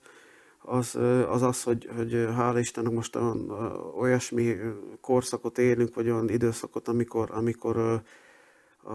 az 0.64 0.96
az, 1.30 1.42
az 1.42 1.64
hogy, 1.64 1.90
hogy 1.96 2.28
hála 2.36 2.60
Istennek 2.60 2.94
most 2.94 3.16
olyan, 3.16 3.50
olyasmi 3.98 4.56
korszakot 5.02 5.58
élünk, 5.58 5.96
vagy 5.96 6.10
olyan 6.10 6.30
időszakot, 6.30 6.88
amikor, 6.88 7.30
amikor 7.32 7.78
a, 7.78 8.94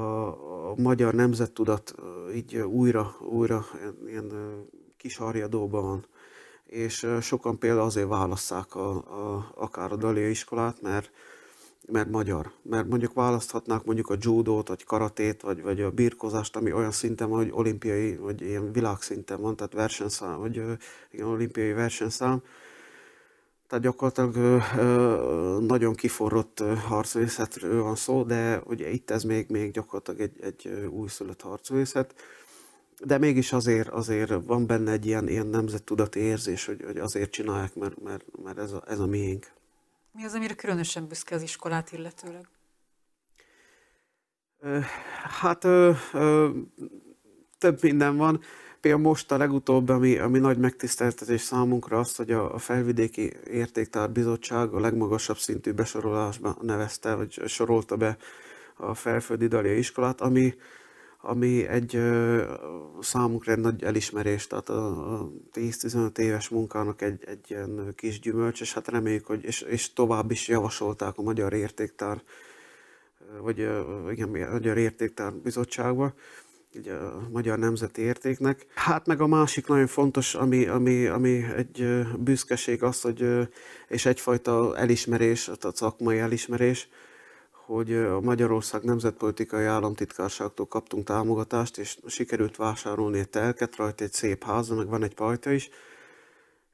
a 0.71 0.75
magyar 0.77 1.15
nemzettudat 1.15 1.95
így 2.35 2.57
újra, 2.57 3.17
újra 3.21 3.67
ilyen 4.07 4.33
kisarjadóban 4.97 5.83
van 5.83 6.07
és 6.67 7.07
sokan 7.21 7.59
például 7.59 7.87
azért 7.87 8.09
válasszák 8.09 8.75
a, 8.75 8.91
a, 8.97 9.53
akár 9.55 9.93
a 9.93 9.97
Dalia 9.97 10.29
iskolát, 10.29 10.83
mert, 10.83 11.11
mert 11.87 12.11
magyar. 12.11 12.53
Mert 12.63 12.89
mondjuk 12.89 13.13
választhatnák 13.13 13.85
mondjuk 13.85 14.09
a 14.09 14.17
judót, 14.21 14.69
vagy 14.69 14.85
karatét, 14.85 15.43
vagy, 15.43 15.63
vagy 15.63 15.81
a 15.81 15.91
birkozást, 15.91 16.57
ami 16.57 16.73
olyan 16.73 16.91
szinten 16.91 17.29
van, 17.29 17.39
hogy 17.39 17.51
olimpiai, 17.53 18.17
vagy 18.17 18.41
ilyen 18.41 18.73
világszinten 18.73 19.41
van, 19.41 19.57
tehát 19.57 19.73
versenyszám, 19.73 20.39
vagy 20.39 20.63
igen, 21.11 21.27
olimpiai 21.27 21.73
versenyszám. 21.73 22.43
Tehát 23.69 23.85
gyakorlatilag 23.85 24.63
nagyon 25.63 25.95
kiforrott 25.95 26.63
harcművészetről 26.89 27.83
van 27.83 27.97
szó, 27.97 28.23
de 28.23 28.63
ugye 28.65 28.91
itt 28.91 29.11
ez 29.11 29.23
még, 29.23 29.47
még 29.49 29.71
gyakorlatilag 29.71 30.21
egy, 30.21 30.41
egy 30.41 30.89
újszülött 30.91 31.41
harcművészet 31.41 32.15
de 33.05 33.19
mégis 33.19 33.53
azért, 33.53 33.89
azért 33.89 34.33
van 34.45 34.67
benne 34.67 34.93
egy 34.93 35.07
ilyen, 35.07 35.29
ilyen 35.29 35.47
nemzettudati 35.47 36.21
érzés, 36.21 36.67
hogy, 36.67 36.83
hogy 36.85 36.99
azért 36.99 37.31
csinálják, 37.31 37.75
mert, 37.75 38.03
mert, 38.03 38.25
mert 38.43 38.59
ez, 38.59 38.73
a, 38.73 38.83
ez 38.87 38.99
a 38.99 39.07
miénk. 39.07 39.53
Mi 40.13 40.25
az, 40.25 40.35
amire 40.35 40.55
különösen 40.55 41.07
büszke 41.07 41.35
az 41.35 41.43
iskolát 41.43 41.93
illetőleg? 41.93 42.49
Hát 45.41 45.65
ö, 45.65 45.93
ö, 46.13 46.51
több 47.59 47.83
minden 47.83 48.17
van. 48.17 48.41
Például 48.81 49.03
most 49.03 49.33
a 49.33 49.37
legutóbb, 49.37 49.89
ami, 49.89 50.19
ami 50.19 50.39
nagy 50.39 50.59
megtiszteltetés 50.59 51.41
számunkra 51.41 51.99
az, 51.99 52.17
hogy 52.17 52.31
a, 52.31 52.55
a 52.55 52.59
Felvidéki 52.59 53.33
Értéktár 53.51 54.11
Bizottság 54.11 54.73
a 54.73 54.81
legmagasabb 54.81 55.39
szintű 55.39 55.73
besorolásba 55.73 56.57
nevezte, 56.61 57.15
vagy 57.15 57.43
sorolta 57.47 57.97
be 57.97 58.17
a 58.77 58.95
Felföldi 58.95 59.47
Dalia 59.47 59.77
iskolát, 59.77 60.21
ami, 60.21 60.55
ami 61.27 61.67
egy 61.67 62.01
számunkra 63.01 63.53
egy 63.53 63.59
nagy 63.59 63.83
elismerés, 63.83 64.47
tehát 64.47 64.69
a 64.69 65.31
10-15 65.53 66.19
éves 66.19 66.49
munkának 66.49 67.03
egy, 67.03 67.25
egy 67.27 67.45
ilyen 67.49 67.93
kis 67.97 68.21
gyümölcs, 68.21 68.61
és 68.61 68.75
hát 68.75 68.89
reméljük, 68.89 69.27
hogy 69.27 69.45
és, 69.45 69.61
és 69.61 69.93
tovább 69.93 70.31
is 70.31 70.49
javasolták 70.49 71.19
a 71.19 71.23
Magyar 71.23 71.53
Értéktár, 71.53 72.23
vagy 73.41 73.59
igen, 74.11 74.29
a 74.29 74.53
Magyar 74.53 74.77
Értéktár 74.77 75.33
Bizottságba, 75.33 76.15
ugye 76.75 76.93
a 76.93 77.29
Magyar 77.33 77.59
Nemzeti 77.59 78.03
Értéknek. 78.03 78.67
Hát 78.75 79.07
meg 79.07 79.21
a 79.21 79.27
másik 79.27 79.67
nagyon 79.67 79.87
fontos, 79.87 80.35
ami, 80.35 80.67
ami, 80.67 81.07
ami 81.07 81.45
egy 81.57 82.03
büszkeség 82.19 82.83
az, 82.83 83.01
hogy, 83.01 83.49
és 83.89 84.07
egyfajta 84.07 84.77
elismerés, 84.77 85.49
a 85.49 85.71
szakmai 85.75 86.19
elismerés, 86.19 86.89
hogy 87.67 87.93
a 87.93 88.21
Magyarország 88.21 88.83
Nemzetpolitikai 88.83 89.65
Államtitkárságtól 89.65 90.67
kaptunk 90.67 91.07
támogatást, 91.07 91.79
és 91.79 91.99
sikerült 92.07 92.57
vásárolni 92.57 93.19
egy 93.19 93.29
telket, 93.29 93.77
rajta 93.77 94.05
egy 94.05 94.13
szép 94.13 94.45
ház, 94.45 94.69
meg 94.69 94.89
van 94.89 95.03
egy 95.03 95.15
pajta 95.15 95.51
is, 95.51 95.69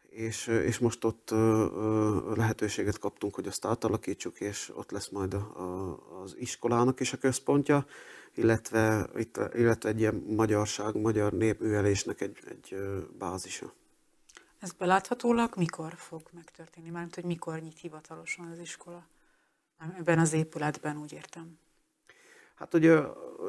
és, 0.09 0.47
és 0.47 0.79
most 0.79 1.05
ott 1.05 1.31
lehetőséget 2.35 2.99
kaptunk, 2.99 3.35
hogy 3.35 3.47
azt 3.47 3.65
átalakítsuk, 3.65 4.41
és 4.41 4.73
ott 4.75 4.91
lesz 4.91 5.09
majd 5.09 5.35
a, 5.35 5.37
a, 5.37 5.99
az 6.23 6.35
iskolának 6.39 7.01
is 7.01 7.13
a 7.13 7.17
központja, 7.17 7.87
illetve, 8.35 9.09
itt, 9.17 9.41
illetve 9.55 9.89
egy 9.89 10.01
ilyen 10.01 10.25
magyarság, 10.29 11.01
magyar 11.01 11.33
népművelésnek 11.33 12.21
egy, 12.21 12.39
egy 12.49 12.77
bázisa. 13.19 13.73
Ez 14.59 14.73
beláthatólag 14.73 15.53
mikor 15.57 15.93
fog 15.97 16.23
megtörténni? 16.33 16.91
Mármint, 16.91 17.15
hogy 17.15 17.25
mikor 17.25 17.61
nyit 17.61 17.79
hivatalosan 17.79 18.51
az 18.51 18.59
iskola? 18.59 19.07
Ebben 19.99 20.19
az 20.19 20.33
épületben, 20.33 20.97
úgy 20.97 21.13
értem. 21.13 21.59
Hát 22.55 22.75
ugye, 22.75 23.01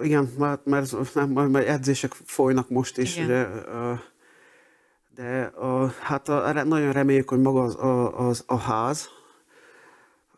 igen, 0.02 0.34
mert, 0.38 0.66
mert, 0.66 1.26
mert 1.26 1.68
edzések 1.68 2.12
folynak 2.12 2.70
most 2.70 2.98
is, 2.98 3.16
igen. 3.16 3.28
de, 3.28 3.50
de 5.16 5.44
a, 5.44 5.88
hát 5.88 6.30
a, 6.30 6.64
nagyon 6.64 6.92
reméljük, 6.92 7.30
hogy 7.30 7.42
maga 7.42 7.64
az, 7.64 7.76
a, 7.76 8.28
az, 8.28 8.44
a 8.48 8.58
ház, 8.58 9.10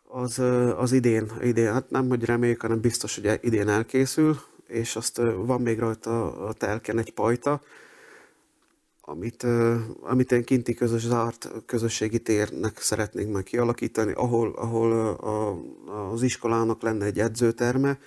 az, 0.08 0.38
az 0.76 0.92
idén, 0.92 1.30
idén, 1.40 1.72
hát 1.72 1.90
nem, 1.90 2.08
hogy 2.08 2.24
reméljük, 2.24 2.60
hanem 2.60 2.80
biztos, 2.80 3.14
hogy 3.20 3.38
idén 3.42 3.68
elkészül, 3.68 4.36
és 4.66 4.96
azt 4.96 5.16
van 5.36 5.60
még 5.60 5.78
rajta 5.78 6.36
a 6.46 6.52
telken 6.52 6.98
egy 6.98 7.12
pajta, 7.12 7.60
amit, 9.08 9.46
amit 10.00 10.32
én 10.32 10.44
kinti 10.44 10.74
közös 10.74 11.06
zárt 11.06 11.50
közösségi 11.66 12.18
térnek 12.18 12.80
szeretnénk 12.80 13.32
meg 13.32 13.42
kialakítani, 13.42 14.12
ahol, 14.12 14.52
ahol 14.56 14.92
a, 15.14 15.58
az 16.12 16.22
iskolának 16.22 16.82
lenne 16.82 17.04
egy 17.04 17.18
edzőterme, 17.18 17.98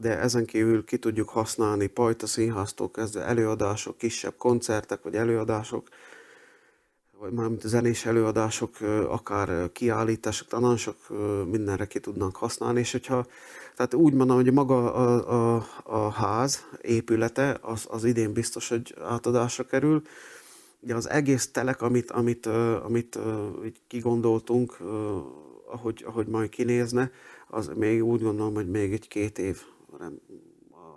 de 0.00 0.18
ezen 0.18 0.44
kívül 0.44 0.84
ki 0.84 0.98
tudjuk 0.98 1.28
használni 1.28 1.86
Pajta 1.86 2.26
Színháztól 2.26 2.90
kezdve 2.90 3.24
előadások, 3.24 3.98
kisebb 3.98 4.34
koncertek 4.36 5.02
vagy 5.02 5.14
előadások, 5.14 5.88
vagy 7.18 7.32
mármint 7.32 7.66
zenés 7.66 8.06
előadások, 8.06 8.80
akár 9.08 9.72
kiállítások, 9.72 10.48
tehát 10.48 10.64
nagyon 10.64 10.78
sok 10.78 10.96
mindenre 11.50 11.86
ki 11.86 12.00
tudnánk 12.00 12.36
használni, 12.36 12.80
és 12.80 12.92
hogyha, 12.92 13.26
tehát 13.76 13.94
úgy 13.94 14.12
mondom, 14.12 14.36
hogy 14.36 14.52
maga 14.52 14.94
a, 14.94 15.56
a, 15.56 15.66
a 15.82 16.10
ház 16.10 16.64
épülete, 16.80 17.58
az, 17.60 17.86
az 17.88 18.04
idén 18.04 18.32
biztos, 18.32 18.68
hogy 18.68 18.94
átadásra 19.02 19.64
kerül, 19.64 20.02
de 20.80 20.94
az 20.94 21.08
egész 21.08 21.50
telek, 21.50 21.82
amit, 21.82 22.10
amit, 22.10 22.46
amit 22.84 23.18
kigondoltunk, 23.86 24.78
ahogy, 25.66 26.04
ahogy 26.06 26.26
majd 26.26 26.48
kinézne, 26.48 27.10
az 27.48 27.70
még 27.74 28.04
úgy 28.04 28.22
gondolom, 28.22 28.54
hogy 28.54 28.70
még 28.70 28.92
egy 28.92 29.08
két 29.08 29.38
év, 29.38 29.62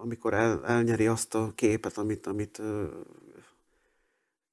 amikor 0.02 0.34
el, 0.34 0.66
elnyeri 0.66 1.08
azt 1.08 1.36
a 1.36 1.52
képet, 1.56 1.98
amit, 1.98 2.28
amit 2.28 2.62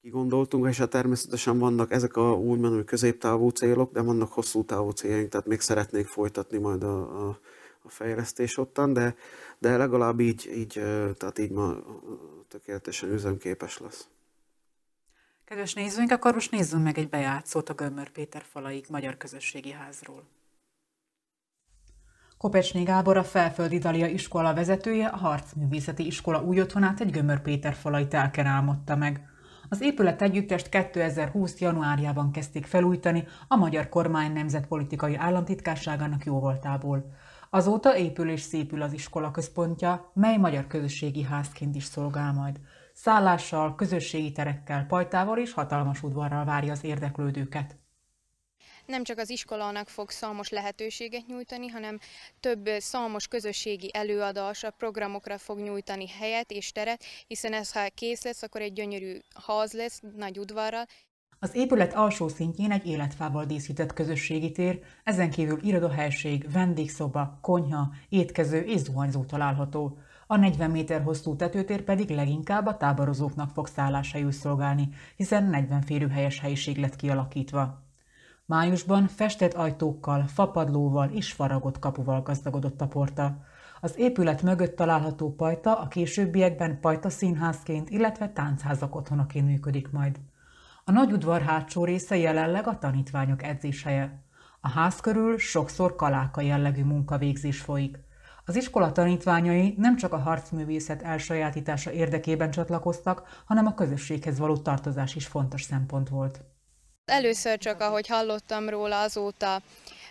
kigondoltunk, 0.01 0.67
és 0.67 0.77
hát 0.77 0.89
természetesen 0.89 1.59
vannak 1.59 1.91
ezek 1.91 2.15
a 2.15 2.33
úgymond 2.33 2.83
középtávú 2.83 3.49
célok, 3.49 3.91
de 3.91 4.01
vannak 4.01 4.31
hosszú 4.31 4.65
távú 4.65 4.89
céljaink, 4.89 5.29
tehát 5.29 5.47
még 5.47 5.59
szeretnék 5.59 6.07
folytatni 6.07 6.57
majd 6.57 6.83
a, 6.83 7.27
a, 7.27 7.39
a 7.83 7.89
fejlesztés 7.89 8.57
ottan, 8.57 8.93
de, 8.93 9.15
de 9.57 9.77
legalább 9.77 10.19
így, 10.19 10.51
így, 10.55 10.73
tehát 11.17 11.39
így 11.39 11.51
ma 11.51 11.75
tökéletesen 12.47 13.11
üzemképes 13.11 13.77
lesz. 13.77 14.07
Kedves 15.45 15.73
nézőink, 15.73 16.11
akkor 16.11 16.33
most 16.33 16.51
nézzünk 16.51 16.83
meg 16.83 16.97
egy 16.97 17.09
bejátszót 17.09 17.69
a 17.69 17.73
Gömmör 17.73 18.09
Péter 18.09 18.43
falaik 18.51 18.89
Magyar 18.89 19.17
Közösségi 19.17 19.71
Házról. 19.71 20.23
Kopecsné 22.37 22.83
Gábor, 22.83 23.17
a 23.17 23.23
Felföldi 23.23 23.77
Dalia 23.77 24.07
iskola 24.07 24.53
vezetője, 24.53 25.07
a 25.07 25.17
Harcművészeti 25.17 26.05
Iskola 26.05 26.43
új 26.43 26.61
otthonát 26.61 26.99
egy 26.99 27.11
Gömör 27.11 27.41
Péter 27.41 27.73
falai 27.73 28.07
telken 28.07 28.45
álmodta 28.45 28.95
meg. 28.95 29.30
Az 29.73 29.81
épület 29.81 30.21
együttest 30.21 30.69
2020. 30.69 31.59
januárjában 31.59 32.31
kezdték 32.31 32.65
felújítani 32.65 33.27
a 33.47 33.55
magyar 33.55 33.89
kormány 33.89 34.33
nemzetpolitikai 34.33 35.15
államtitkárságának 35.15 36.25
jóvoltából. 36.25 37.11
Azóta 37.49 37.97
épül 37.97 38.29
és 38.29 38.41
szépül 38.41 38.81
az 38.81 38.93
iskola 38.93 39.31
központja, 39.31 40.11
mely 40.13 40.37
magyar 40.37 40.67
közösségi 40.67 41.23
házként 41.23 41.75
is 41.75 41.83
szolgál 41.83 42.33
majd. 42.33 42.59
Szállással, 42.93 43.75
közösségi 43.75 44.31
terekkel, 44.31 44.85
pajtával 44.85 45.37
és 45.37 45.53
hatalmas 45.53 46.03
udvarral 46.03 46.45
várja 46.45 46.71
az 46.71 46.83
érdeklődőket 46.83 47.80
nem 48.91 49.03
csak 49.03 49.17
az 49.17 49.29
iskolának 49.29 49.89
fog 49.89 50.09
szalmos 50.09 50.49
lehetőséget 50.49 51.27
nyújtani, 51.27 51.67
hanem 51.67 51.99
több 52.39 52.69
szalmos 52.77 53.27
közösségi 53.27 53.89
előadás, 53.93 54.63
a 54.63 54.71
programokra 54.71 55.37
fog 55.37 55.59
nyújtani 55.59 56.07
helyet 56.07 56.51
és 56.51 56.71
teret, 56.71 57.03
hiszen 57.27 57.53
ez 57.53 57.71
ha 57.71 57.89
kész 57.95 58.23
lesz, 58.23 58.41
akkor 58.41 58.61
egy 58.61 58.73
gyönyörű 58.73 59.17
ház 59.47 59.73
lesz, 59.73 60.01
nagy 60.15 60.39
udvarral, 60.39 60.85
az 61.43 61.55
épület 61.55 61.93
alsó 61.93 62.27
szintjén 62.27 62.71
egy 62.71 62.85
életfával 62.87 63.45
díszített 63.45 63.93
közösségi 63.93 64.51
tér, 64.51 64.79
ezen 65.03 65.29
kívül 65.29 65.59
irodahelység, 65.61 66.51
vendégszoba, 66.51 67.37
konyha, 67.41 67.91
étkező 68.09 68.59
és 68.59 68.79
zuhanyzó 68.79 69.23
található. 69.23 69.97
A 70.27 70.35
40 70.35 70.71
méter 70.71 71.01
hosszú 71.01 71.35
tetőtér 71.35 71.81
pedig 71.81 72.09
leginkább 72.09 72.65
a 72.65 72.77
táborozóknak 72.77 73.49
fog 73.49 73.67
szálláshelyül 73.67 74.31
szolgálni, 74.31 74.89
hiszen 75.15 75.43
40 75.43 75.81
férőhelyes 75.81 76.39
helyiség 76.39 76.77
lett 76.77 76.95
kialakítva. 76.95 77.90
Májusban 78.51 79.07
festett 79.07 79.53
ajtókkal, 79.53 80.23
fapadlóval 80.27 81.09
és 81.09 81.31
faragott 81.31 81.79
kapuval 81.79 82.21
gazdagodott 82.21 82.81
a 82.81 82.87
porta. 82.87 83.37
Az 83.81 83.93
épület 83.97 84.41
mögött 84.41 84.75
található 84.75 85.35
pajta 85.35 85.79
a 85.79 85.87
későbbiekben 85.87 86.79
pajta 86.79 87.09
színházként, 87.09 87.89
illetve 87.89 88.29
táncházak 88.29 88.95
otthonaként 88.95 89.47
működik 89.47 89.91
majd. 89.91 90.19
A 90.85 90.91
nagy 90.91 91.11
udvar 91.11 91.41
hátsó 91.41 91.85
része 91.85 92.17
jelenleg 92.17 92.67
a 92.67 92.77
tanítványok 92.77 93.43
edzéshelye. 93.43 94.23
A 94.61 94.69
ház 94.69 94.99
körül 94.99 95.37
sokszor 95.37 95.95
kaláka 95.95 96.41
jellegű 96.41 96.83
munkavégzés 96.83 97.61
folyik. 97.61 97.99
Az 98.45 98.55
iskola 98.55 98.91
tanítványai 98.91 99.75
nem 99.77 99.95
csak 99.95 100.13
a 100.13 100.19
harcművészet 100.19 101.01
elsajátítása 101.01 101.91
érdekében 101.91 102.51
csatlakoztak, 102.51 103.41
hanem 103.45 103.65
a 103.65 103.73
közösséghez 103.73 104.39
való 104.39 104.57
tartozás 104.57 105.15
is 105.15 105.27
fontos 105.27 105.61
szempont 105.61 106.09
volt. 106.09 106.50
Először 107.05 107.57
csak, 107.57 107.81
ahogy 107.81 108.07
hallottam 108.07 108.69
róla 108.69 109.01
azóta, 109.01 109.61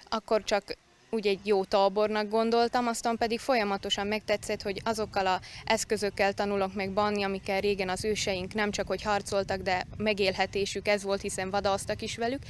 akkor 0.08 0.44
csak 0.44 0.76
úgy 1.10 1.26
egy 1.26 1.46
jó 1.46 1.64
tábornak 1.64 2.28
gondoltam, 2.28 2.86
aztán 2.86 3.16
pedig 3.16 3.38
folyamatosan 3.38 4.06
megtetszett, 4.06 4.62
hogy 4.62 4.80
azokkal 4.84 5.26
a 5.26 5.40
eszközökkel 5.64 6.32
tanulok 6.32 6.74
meg 6.74 6.92
banni, 6.92 7.22
amikkel 7.22 7.60
régen 7.60 7.88
az 7.88 8.04
őseink 8.04 8.54
nem 8.54 8.70
csak 8.70 8.86
hogy 8.86 9.02
harcoltak, 9.02 9.60
de 9.60 9.86
megélhetésük 9.96 10.88
ez 10.88 11.02
volt, 11.02 11.20
hiszen 11.20 11.50
vadasztak 11.50 12.02
is 12.02 12.16
velük. 12.16 12.42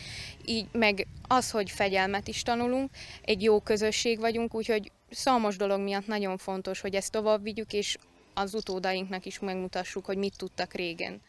Így 0.45 0.67
meg 0.73 1.07
az, 1.29 1.51
hogy 1.51 1.71
fegyelmet 1.71 2.29
is 2.29 2.43
tanulunk, 2.43 2.91
egy 3.23 3.43
jó 3.43 3.61
közösség 3.61 4.19
vagyunk, 4.19 4.55
úgyhogy 4.55 4.93
számos 5.11 5.57
dolog 5.57 5.81
miatt 5.81 6.07
nagyon 6.07 6.37
fontos, 6.37 6.81
hogy 6.81 6.95
ezt 6.95 7.13
tovább 7.13 7.43
vigyük, 7.43 7.73
és 7.73 7.97
az 8.35 8.55
utódainknak 8.55 9.27
is 9.27 9.39
megmutassuk, 9.39 10.05
hogy 10.05 10.17
mit 10.17 10.37
tudtak 10.37 10.73
régen. 10.73 11.21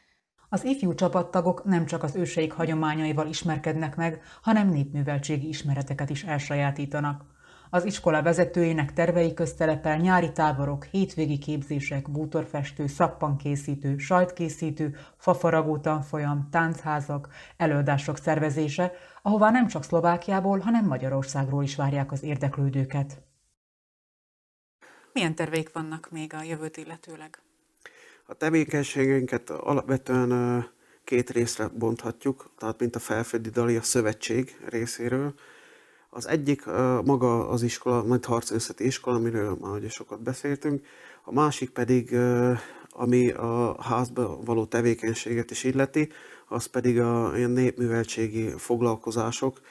Az 0.54 0.64
ifjú 0.64 0.94
csapattagok 0.94 1.64
nem 1.64 1.86
csak 1.86 2.04
az 2.04 2.16
őseik 2.16 2.52
hagyományaival 2.54 3.28
ismerkednek 3.28 3.96
meg, 3.96 4.22
hanem 4.42 4.70
népműveltségi 4.70 5.48
ismereteket 5.48 6.10
is 6.10 6.24
elsajátítanak. 6.24 7.26
Az 7.70 7.86
iskola 7.86 8.22
vezetőinek 8.22 8.94
tervei 8.94 9.34
köztelepel 9.34 9.98
nyári 9.98 10.32
táborok, 10.32 10.84
hétvégi 10.84 11.38
képzések, 11.38 12.12
bútorfestő, 12.12 12.88
szappankészítő, 12.88 13.98
sajtkészítő, 13.98 14.96
fafaragó 15.18 15.78
tanfolyam, 15.78 16.48
táncházak, 16.50 17.28
előadások 17.58 18.18
szervezése, 18.18 18.92
ahová 19.22 19.52
nem 19.52 19.68
csak 19.68 19.84
Szlovákiából, 19.84 20.60
hanem 20.60 20.86
Magyarországról 20.86 21.64
is 21.64 21.76
várják 21.76 22.12
az 22.12 22.24
érdeklődőket. 22.24 23.22
Milyen 25.14 25.36
terveik 25.36 25.72
vannak 25.74 26.10
még 26.12 26.34
a 26.34 26.44
jövőt 26.44 26.78
illetőleg? 26.78 27.42
A 28.32 28.34
tevékenységünket 28.34 29.50
alapvetően 29.50 30.66
két 31.04 31.30
részre 31.30 31.68
bonthatjuk, 31.68 32.50
tehát 32.58 32.80
mint 32.80 32.96
a 32.96 33.00
Felföldi 33.00 33.50
Dalia 33.50 33.82
Szövetség 33.82 34.58
részéről. 34.66 35.34
Az 36.10 36.28
egyik 36.28 36.66
maga 37.04 37.50
az 37.50 37.62
iskola, 37.62 38.04
majd 38.04 38.26
harcészeti 38.26 38.86
iskola, 38.86 39.16
amiről 39.16 39.58
már 39.62 39.72
ugye 39.72 39.90
sokat 39.90 40.22
beszéltünk, 40.22 40.86
a 41.24 41.34
másik 41.34 41.70
pedig, 41.70 42.16
ami 42.90 43.30
a 43.32 43.82
házba 43.82 44.40
való 44.44 44.66
tevékenységet 44.66 45.52
is 45.52 45.64
illeti, 45.64 46.10
az 46.48 46.66
pedig 46.66 47.00
a 47.00 47.32
ilyen 47.36 47.52
népműveltségi 47.52 48.50
foglalkozások, 48.58 49.62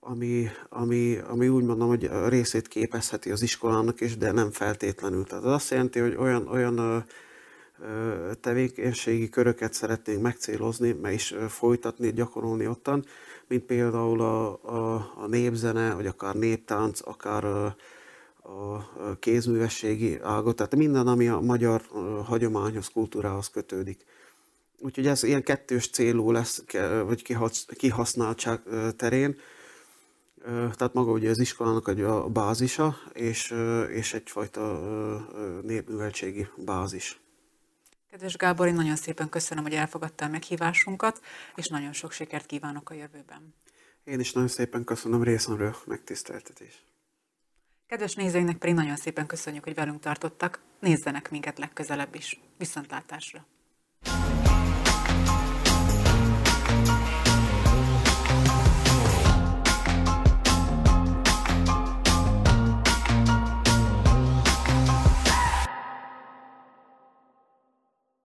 ami, 0.00 0.48
ami, 0.68 1.18
ami 1.28 1.48
úgy 1.48 1.64
mondom, 1.64 1.88
hogy 1.88 2.10
részét 2.28 2.68
képezheti 2.68 3.30
az 3.30 3.42
iskolának 3.42 4.00
is, 4.00 4.16
de 4.16 4.32
nem 4.32 4.50
feltétlenül. 4.50 5.24
Tehát 5.24 5.44
az 5.44 5.52
azt 5.52 5.70
jelenti, 5.70 5.98
hogy 5.98 6.14
olyan, 6.14 6.48
olyan 6.48 7.04
tevékenységi 8.40 9.28
köröket 9.28 9.72
szeretnénk 9.72 10.22
megcélozni, 10.22 10.92
meg 10.92 11.12
is 11.12 11.34
folytatni, 11.48 12.12
gyakorolni 12.12 12.66
ottan, 12.66 13.04
mint 13.46 13.62
például 13.62 14.20
a, 14.20 14.64
a, 14.64 15.12
a 15.16 15.26
népzene, 15.26 15.94
vagy 15.94 16.06
akár 16.06 16.34
néptánc, 16.34 17.00
akár 17.04 17.44
a, 17.44 17.76
a 18.42 19.16
kézművességi 19.18 20.18
ágot, 20.22 20.56
tehát 20.56 20.76
minden, 20.76 21.06
ami 21.06 21.28
a 21.28 21.40
magyar 21.40 21.82
hagyományhoz, 22.24 22.88
kultúrához 22.88 23.48
kötődik. 23.48 24.04
Úgyhogy 24.78 25.06
ez 25.06 25.22
ilyen 25.22 25.42
kettős 25.42 25.90
célú 25.90 26.30
lesz, 26.30 26.64
vagy 27.04 27.36
kihasználtság 27.76 28.60
terén. 28.96 29.36
Tehát 30.44 30.92
maga 30.92 31.10
ugye 31.10 31.30
az 31.30 31.38
iskolának 31.38 31.88
a 31.88 32.28
bázisa, 32.28 32.96
és, 33.12 33.54
és 33.90 34.14
egyfajta 34.14 34.80
népműveltségi 35.62 36.48
bázis. 36.56 37.21
Kedves 38.12 38.36
Gábor, 38.36 38.66
én 38.66 38.74
nagyon 38.74 38.96
szépen 38.96 39.28
köszönöm, 39.28 39.62
hogy 39.64 39.74
elfogadtál 39.74 40.28
meghívásunkat, 40.28 41.20
és 41.54 41.68
nagyon 41.68 41.92
sok 41.92 42.12
sikert 42.12 42.46
kívánok 42.46 42.90
a 42.90 42.94
jövőben. 42.94 43.54
Én 44.04 44.20
is 44.20 44.32
nagyon 44.32 44.48
szépen 44.48 44.84
köszönöm 44.84 45.22
részemről 45.22 45.76
megtiszteltetés. 45.86 46.84
Kedves 47.86 48.14
nézőinknek 48.14 48.56
pedig 48.56 48.74
nagyon 48.74 48.96
szépen 48.96 49.26
köszönjük, 49.26 49.64
hogy 49.64 49.74
velünk 49.74 50.00
tartottak. 50.00 50.60
Nézzenek 50.80 51.30
minket 51.30 51.58
legközelebb 51.58 52.14
is. 52.14 52.40
Viszontlátásra! 52.58 53.46